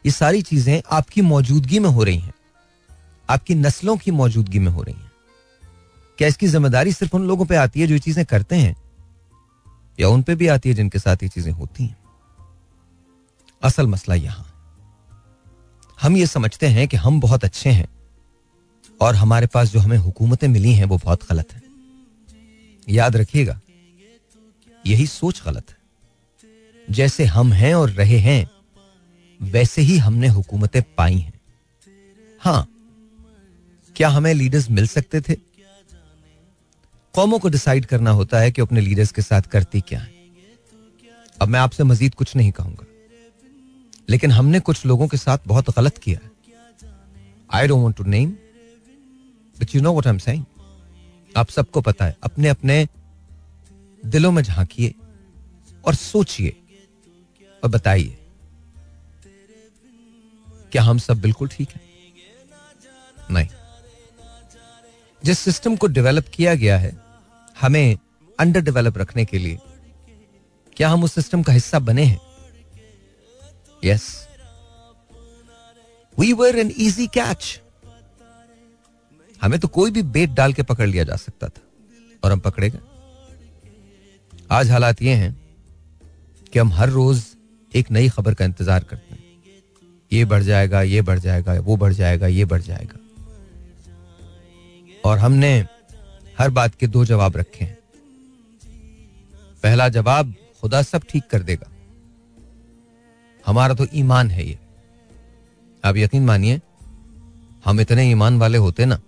[0.06, 2.34] ये सारी चीज़ें आपकी मौजूदगी में हो रही हैं।
[3.30, 5.10] आपकी नस्लों की मौजूदगी में हो रही हैं।
[6.18, 8.76] क्या इसकी ज़िम्मेदारी सिर्फ़ उन लोगों पे आती है जो चीज़ें करते हैं?
[10.00, 11.96] या उन पे भी आती है जिनके साथ ये चीज़ें होती हैं?
[13.62, 14.46] असल मसला यहाँ।
[16.02, 17.88] हम ये समझते हैं कि हम बहुत अच्छे हैं
[19.00, 21.62] और हमारे पास जो हमें हुकूमतें मिली हैं, वो बहुत गलत है।
[22.88, 23.60] याद रखिएगा,
[24.86, 25.76] यही सोच गलत है।
[26.90, 28.50] जैसे हम हैं और रहे हैं,
[29.42, 31.40] वैसे ही हमने हुकूमतें पाई हैं।
[32.40, 32.66] हाँ
[33.96, 35.34] क्या हमें लीडर्स मिल सकते थे?
[37.14, 40.12] कौमों को डिसाइड करना होता है कि अपने लीडर्स के साथ करती क्या है।
[41.42, 42.86] अब मैं आपसे मजीद कुछ नहीं कहूँगा।
[44.08, 46.30] लेकिन हमने कुछ लोगों के साथ बहुत गलत किया है।
[47.52, 48.30] I don't want to name
[49.56, 50.44] but you know I am saying
[51.36, 52.88] आप सबको पता है अपने अपने
[54.06, 54.94] दिलों में झांकिए
[55.84, 56.56] और सोचिए
[57.64, 58.18] और बताइए
[60.72, 61.80] क्या हम सब बिल्कुल ठीक है।
[63.30, 63.48] नहीं।
[65.24, 66.92] जिस सिस्टम को डेवलप किया गया है,
[67.56, 67.96] हमें
[68.38, 69.58] अंडर डेवलप रखने के लिए,
[70.76, 72.20] क्या हम उस सिस्टम का हिस्सा बने हैं?
[73.82, 74.06] Yes
[76.16, 77.60] we were an easy catch
[79.40, 81.60] हमें तो कोई भी बेट डाल के पकड़ लिया जा सकता था,
[82.22, 82.78] और हम पकड़े गए
[84.50, 85.34] आज हालात ये हैं
[86.52, 87.22] कि हम हर रोज
[87.72, 89.22] एक नई खबर का इंतज़ार करते हैं।
[90.10, 92.98] ये बढ़ जाएगा, ये बढ़ जाएगा, वो बढ़ जाएगा, ये बढ़ जाएगा।
[95.04, 95.56] और हमने
[96.38, 97.78] हर बात के दो जवाब रखे हैं।
[99.62, 101.70] पहला जवाब, खुदा सब ठीक कर देगा।
[103.44, 104.58] हमारा तो ईमान है ये।
[105.84, 106.60] आप यकीन मानिए,
[107.64, 109.00] हम इतने ईमान वाले होते ना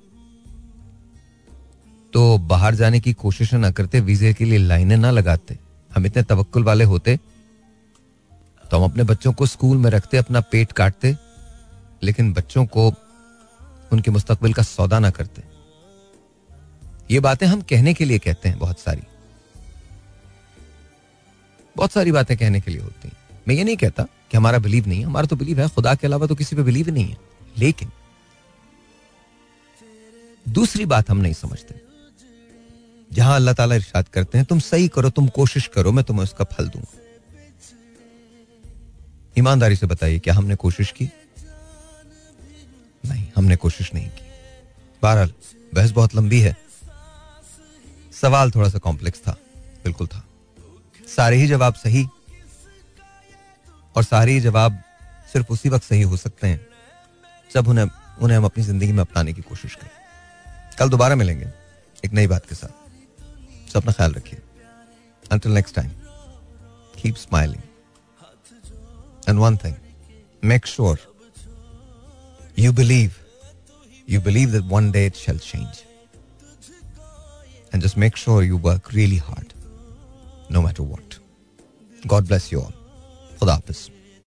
[2.13, 5.59] तो बाहर जाने की कोशिश ना करते, वीजे के लिए लाइनें ना लगाते।
[5.91, 7.19] हम इतने तवक्कुल वाले होते
[8.65, 11.15] तो हम अपने बच्चों को स्कूल में रखते, अपना पेट काटते,
[12.03, 12.87] लेकिन बच्चों को
[13.93, 15.43] उनके मुस्तकबिल का सौदा ना करते।
[17.11, 19.03] ये बातें हम कहने के लिए कहते हैं बहुत सारी।
[21.77, 23.17] बहुत सारी बातें कहने के लिए होती हैं।
[23.49, 26.07] मैं ये नहीं कहता कि हमारा बिलीव नहीं है, हमारा तो बिलीव है, खुदा के
[26.07, 27.17] अलावा तो किसी पे बिलीव नहीं है।
[27.59, 27.91] लेकिन,
[30.49, 31.81] दूसरी बात हम नहीं समझते।
[33.13, 36.45] जहाँ अल्लाह ताला इरशाद करते हैं, तुम सही करो, तुम कोशिश करो, मैं तुम्हें उसका
[36.45, 36.99] फल दूँगा।
[39.39, 41.05] ईमानदारी से बताइए, क्या हमने कोशिश की?
[43.07, 44.25] नहीं, हमने कोशिश नहीं की।
[45.03, 45.33] बहरहाल,
[45.75, 46.66] बहस बहुत लंबी है।
[48.17, 49.33] सवाल थोड़ा सा कॉम्प्लेक्स था,
[49.85, 50.23] बिल्कुल था।
[51.07, 52.07] सारे ही जवाब सही
[53.97, 54.83] और सारे ही जवाब
[55.33, 56.67] सिर्फ़ उसी वक्त सही हो सकते हैं,
[57.51, 57.87] जब उन्हें
[58.23, 59.91] उन्हें हम अपनी ज़िंदगी में अपनाने की कोशिश करें।
[60.79, 61.47] कल दोबारा मिलेंगे
[62.05, 64.43] एक नई बात के साथ। सब अपना ख्याल रखिए।
[65.33, 65.91] Until next time
[66.95, 67.62] keep smiling
[69.29, 69.75] and one thing
[70.43, 70.99] make sure
[72.59, 73.14] you believe
[74.09, 75.86] you believe that one day it shall change.
[77.77, 79.53] And just make sure you work really hard,
[80.49, 81.18] no matter what.
[82.07, 82.72] God bless you all.
[83.39, 83.91] Khuda Hafiz.